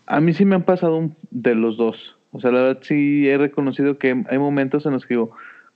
[0.09, 3.27] A mí sí me han pasado un- de los dos, o sea, la verdad sí
[3.29, 5.31] he reconocido que hay momentos en los que digo,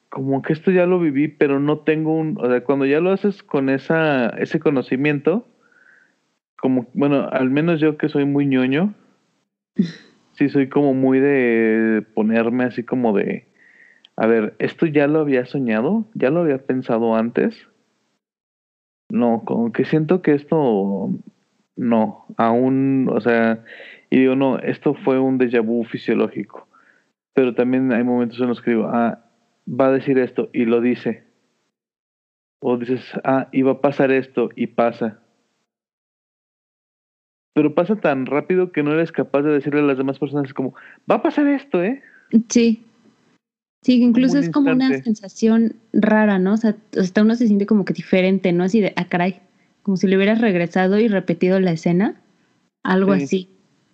[0.09, 3.11] como que esto ya lo viví, pero no tengo un, o sea, cuando ya lo
[3.11, 5.47] haces con esa, ese conocimiento,
[6.57, 8.93] como, bueno, al menos yo que soy muy ñoño,
[10.33, 13.45] sí soy como muy de ponerme así como de,
[14.17, 16.05] a ver, ¿esto ya lo había soñado?
[16.15, 17.55] ¿Ya lo había pensado antes?
[19.09, 21.09] No, como que siento que esto
[21.75, 23.63] no, aún, o sea,
[24.13, 26.67] y digo, no, esto fue un déjà vu fisiológico.
[27.33, 29.25] Pero también hay momentos en los que digo, ah,
[29.67, 31.23] va a decir esto y lo dice.
[32.61, 35.19] O dices, ah, iba a pasar esto y pasa.
[37.55, 40.75] Pero pasa tan rápido que no eres capaz de decirle a las demás personas como,
[41.09, 42.03] va a pasar esto, ¿eh?
[42.49, 42.85] sí.
[43.81, 46.53] Sí, incluso es como una sensación rara, ¿no?
[46.53, 48.63] O sea, hasta uno se siente como que diferente, ¿no?
[48.63, 49.41] Así de, ah, caray,
[49.81, 52.21] como si le hubieras regresado y repetido la escena,
[52.83, 53.23] algo Sí.
[53.23, 53.52] así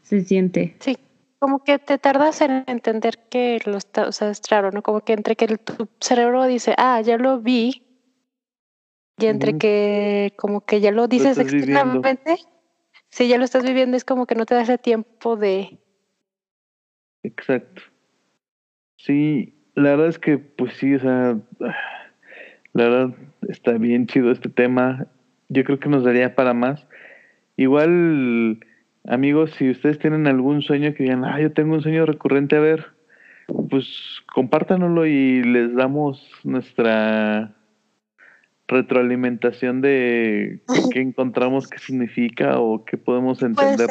[0.10, 0.76] se siente.
[0.80, 0.98] Sí,
[1.38, 4.82] como que te tardas en entender que lo está, o sea, es raro, ¿no?
[4.82, 7.84] Como que entre que el- tu cerebro dice, ah, ya lo vi,
[9.20, 11.62] y entre que como que ya lo dices viviendo.
[12.00, 12.36] externamente,
[13.12, 15.78] si ya lo estás viviendo, es como que no te das el tiempo de,
[17.22, 17.82] Exacto.
[18.98, 21.38] Sí, la verdad es que, pues sí, o sea,
[22.74, 23.16] la verdad
[23.48, 25.06] está bien chido este tema.
[25.50, 26.88] Yo creo que nos daría para más.
[27.58, 28.60] Igual,
[29.10, 32.60] amigos, si ustedes tienen algún sueño que digan, ah, yo tengo un sueño recurrente, a
[32.60, 32.86] ver,
[33.70, 33.88] pues
[34.34, 37.56] compártanoslo y les damos nuestra
[38.68, 40.62] retroalimentación de
[40.94, 43.90] qué encontramos, qué significa o qué podemos entender.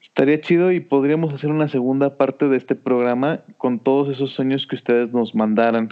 [0.00, 4.66] Estaría chido y podríamos hacer una segunda parte de este programa con todos esos sueños
[4.66, 5.88] que ustedes nos mandaran.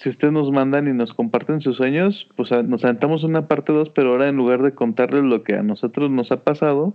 [0.00, 3.90] Si ustedes nos mandan y nos comparten sus sueños, pues nos aventamos una parte 2,
[3.90, 6.94] pero ahora en lugar de contarles lo que a nosotros nos ha pasado,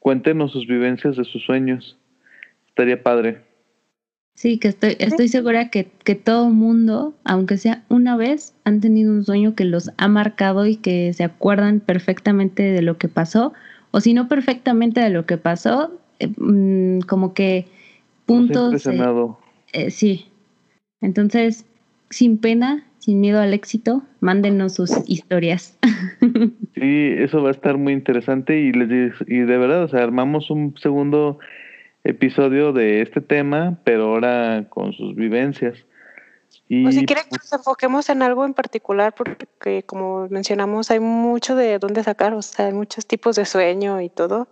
[0.00, 1.96] cuéntenos sus vivencias de sus sueños.
[2.68, 3.42] Estaría padre.
[4.34, 9.12] Sí, que estoy, estoy segura que, que todo mundo, aunque sea una vez, han tenido
[9.12, 13.52] un sueño que los ha marcado y que se acuerdan perfectamente de lo que pasó,
[13.92, 17.68] o si no perfectamente de lo que pasó, eh, mm, como que
[18.26, 18.86] puntos.
[18.86, 19.04] eh,
[19.74, 20.26] eh, sí.
[21.00, 21.66] Entonces,
[22.12, 25.78] sin pena, sin miedo al éxito, mándenos sus historias.
[26.74, 30.50] Sí, eso va a estar muy interesante y les y de verdad, o sea, armamos
[30.50, 31.38] un segundo
[32.02, 35.78] episodio de este tema, pero ahora con sus vivencias.
[36.68, 40.98] Y O si quieren que nos enfoquemos en algo en particular, porque como mencionamos, hay
[40.98, 44.48] mucho de dónde sacar, o sea, hay muchos tipos de sueño y todo.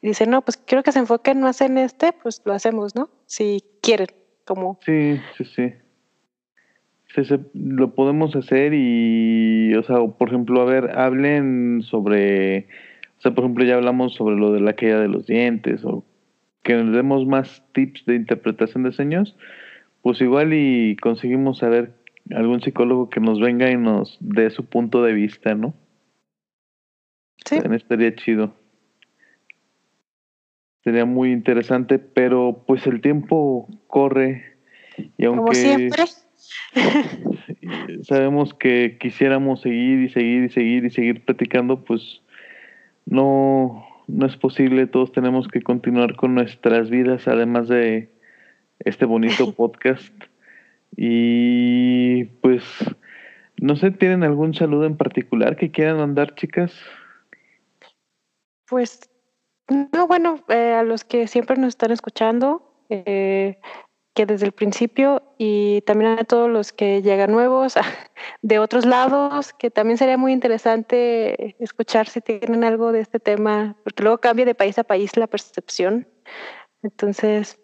[0.00, 3.10] Y dicen, no, pues quiero que se enfoquen más en este, pues lo hacemos, ¿no?
[3.26, 4.08] Si quieren,
[4.46, 5.74] como sí, sí, sí.
[7.14, 12.66] Se, se- lo podemos hacer y, o sea, por ejemplo, a ver, hablen sobre,
[13.18, 16.04] o sea, por ejemplo, ya hablamos sobre lo de la caída de los dientes o
[16.62, 19.36] que nos demos más tips de interpretación de sueños,
[20.02, 21.92] pues igual y conseguimos saber
[22.34, 25.74] algún psicólogo que nos venga y nos dé su punto de vista, ¿no?
[27.44, 28.54] Sí, También estaría chido.
[30.82, 34.56] Sería muy interesante, pero pues el tiempo corre
[35.16, 36.04] y aunque como siempre.
[38.02, 42.22] sabemos que quisiéramos seguir y seguir y seguir y seguir platicando, pues
[43.06, 44.86] no, no es posible.
[44.86, 48.10] Todos tenemos que continuar con nuestras vidas, además de
[48.80, 50.12] este bonito podcast.
[50.96, 52.62] Y pues,
[53.60, 56.72] no sé, ¿tienen algún saludo en particular que quieran mandar, chicas?
[58.68, 59.00] Pues,
[59.92, 63.58] no, bueno, eh, a los que siempre nos están escuchando, eh,
[64.14, 67.74] que desde el principio y también a todos los que llegan nuevos
[68.42, 73.76] de otros lados, que también sería muy interesante escuchar si tienen algo de este tema,
[73.82, 76.06] porque luego cambia de país a país la percepción.
[76.82, 77.58] Entonces,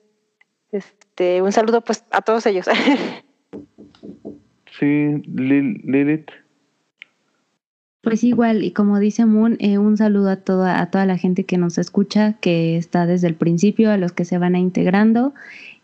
[0.73, 2.67] este, un saludo pues a todos ellos.
[4.79, 6.31] Sí, Lil- Lilith.
[8.03, 11.45] Pues igual, y como dice Moon, eh, un saludo a toda, a toda la gente
[11.45, 15.35] que nos escucha, que está desde el principio, a los que se van a integrando,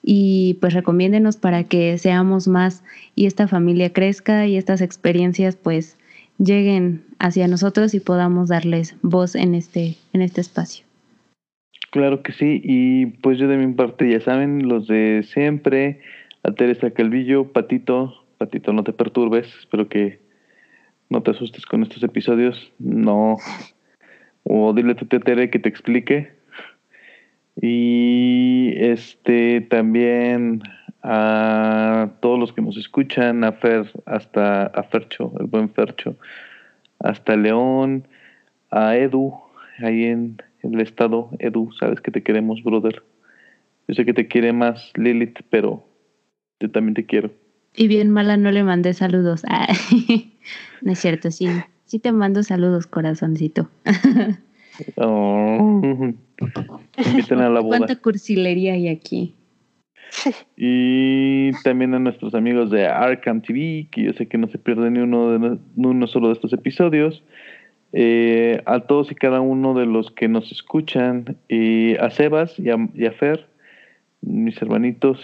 [0.03, 2.85] y pues recomiéndenos para que seamos más
[3.17, 5.99] y esta familia crezca y estas experiencias pues
[6.39, 10.87] lleguen hacia nosotros y podamos darles voz en este, en este espacio.
[11.91, 16.01] Claro que sí, y pues yo de mi parte ya saben, los de siempre,
[16.45, 20.21] a Teresa Calvillo, Patito, Patito no te perturbes, espero que
[21.09, 23.37] no te asustes con estos episodios, no,
[24.45, 26.33] o dile a tu que te explique,
[27.61, 30.63] y este también
[31.03, 36.17] a todos los que nos escuchan, a Fer, hasta a Fercho, el buen Fercho,
[36.99, 38.09] hasta León,
[38.71, 39.33] a Edu,
[39.79, 43.03] ahí en el estado, Edu, sabes que te queremos, brother.
[43.89, 45.87] Yo sé que te quiere más Lilith, pero
[46.59, 47.31] yo también te quiero.
[47.77, 49.43] Y bien mala no le mandé saludos.
[49.49, 49.69] Ah,
[50.83, 51.49] no es cierto, sí.
[51.87, 53.69] Sí te mando saludos, corazoncito.
[54.97, 55.83] Oh,
[57.07, 57.79] inviten a la boda.
[57.79, 59.35] ¿Cuánta cursilería hay aquí?
[60.57, 64.93] Y también a nuestros amigos de Arkham TV, que yo sé que no se pierden
[64.93, 67.23] ni uno, de, ni uno solo de estos episodios.
[67.93, 72.69] Eh, a todos y cada uno de los que nos escuchan, y a Sebas y
[72.69, 73.47] a, y a Fer,
[74.21, 75.19] mis hermanitos,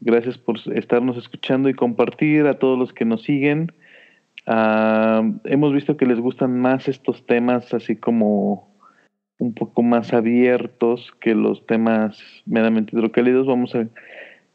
[0.00, 2.46] gracias por estarnos escuchando y compartir.
[2.46, 3.72] A todos los que nos siguen,
[4.46, 8.68] Ah, hemos visto que les gustan más estos temas, así como
[9.38, 13.46] un poco más abiertos que los temas meramente hidrocálidos.
[13.46, 13.88] Vamos a,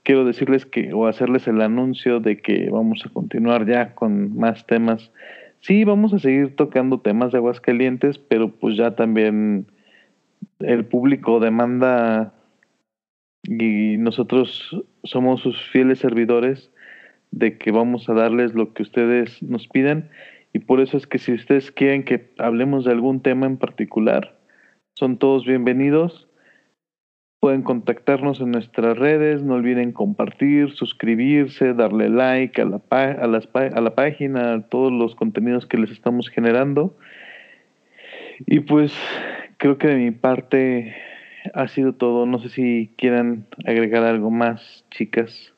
[0.03, 4.65] quiero decirles que, o hacerles el anuncio de que vamos a continuar ya con más
[4.65, 5.11] temas.
[5.59, 9.67] Sí, vamos a seguir tocando temas de aguas calientes, pero pues ya también
[10.59, 12.33] el público demanda
[13.43, 16.72] y nosotros somos sus fieles servidores
[17.32, 20.10] de que vamos a darles lo que ustedes nos pidan
[20.54, 24.38] y por eso es que si ustedes quieren que hablemos de algún tema en particular,
[24.95, 26.28] son todos bienvenidos.
[27.39, 33.49] Pueden contactarnos en nuestras redes, no olviden compartir, suscribirse, darle like a la, a las
[33.56, 36.97] a la página, a todos los contenidos que les estamos generando.
[38.45, 38.93] Y pues
[39.58, 40.93] creo que de mi parte
[41.54, 42.26] ha sido todo.
[42.26, 45.54] No sé si quieran agregar algo más, chicas.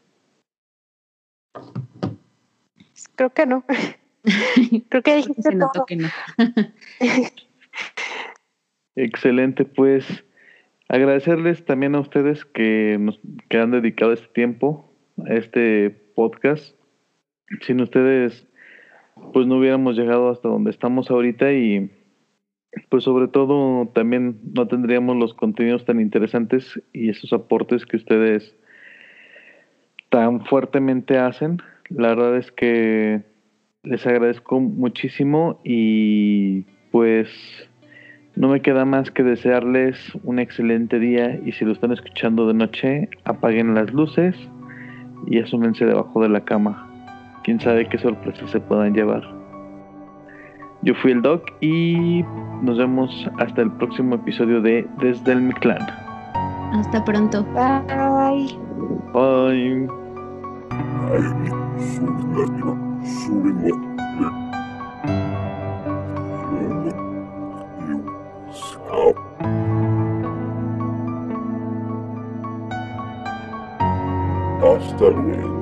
[3.16, 3.66] Creo que no.
[4.90, 5.86] Creo que dijiste Se notó todo.
[5.86, 6.08] que no.
[8.96, 10.24] Excelente, pues
[10.88, 13.20] agradecerles también a ustedes que nos
[13.50, 14.94] que han dedicado este tiempo
[15.28, 16.76] a este podcast.
[17.62, 18.48] Sin ustedes,
[19.34, 21.92] pues no hubiéramos llegado hasta donde estamos ahorita y
[22.90, 28.56] pues sobre todo también no tendríamos los contenidos tan interesantes y esos aportes que ustedes
[30.10, 31.62] tan fuertemente hacen.
[31.90, 33.24] La verdad es que
[33.84, 36.62] les agradezco muchísimo y
[36.92, 37.30] pues
[38.36, 42.54] no me queda más que desearles un excelente día y si lo están escuchando de
[42.54, 44.36] noche, apaguen las luces
[45.28, 46.90] y asúmense debajo de la cama.
[47.44, 49.43] Quién sabe qué sorpresas se puedan llevar.
[50.84, 52.24] Yo fui el Doc y
[52.62, 53.10] nos vemos
[53.40, 55.82] hasta el próximo episodio de Desde el Mictlán.
[56.74, 57.46] Hasta pronto.
[57.54, 58.58] Bye.
[59.14, 59.88] Bye.
[74.62, 75.53] Hasta luego.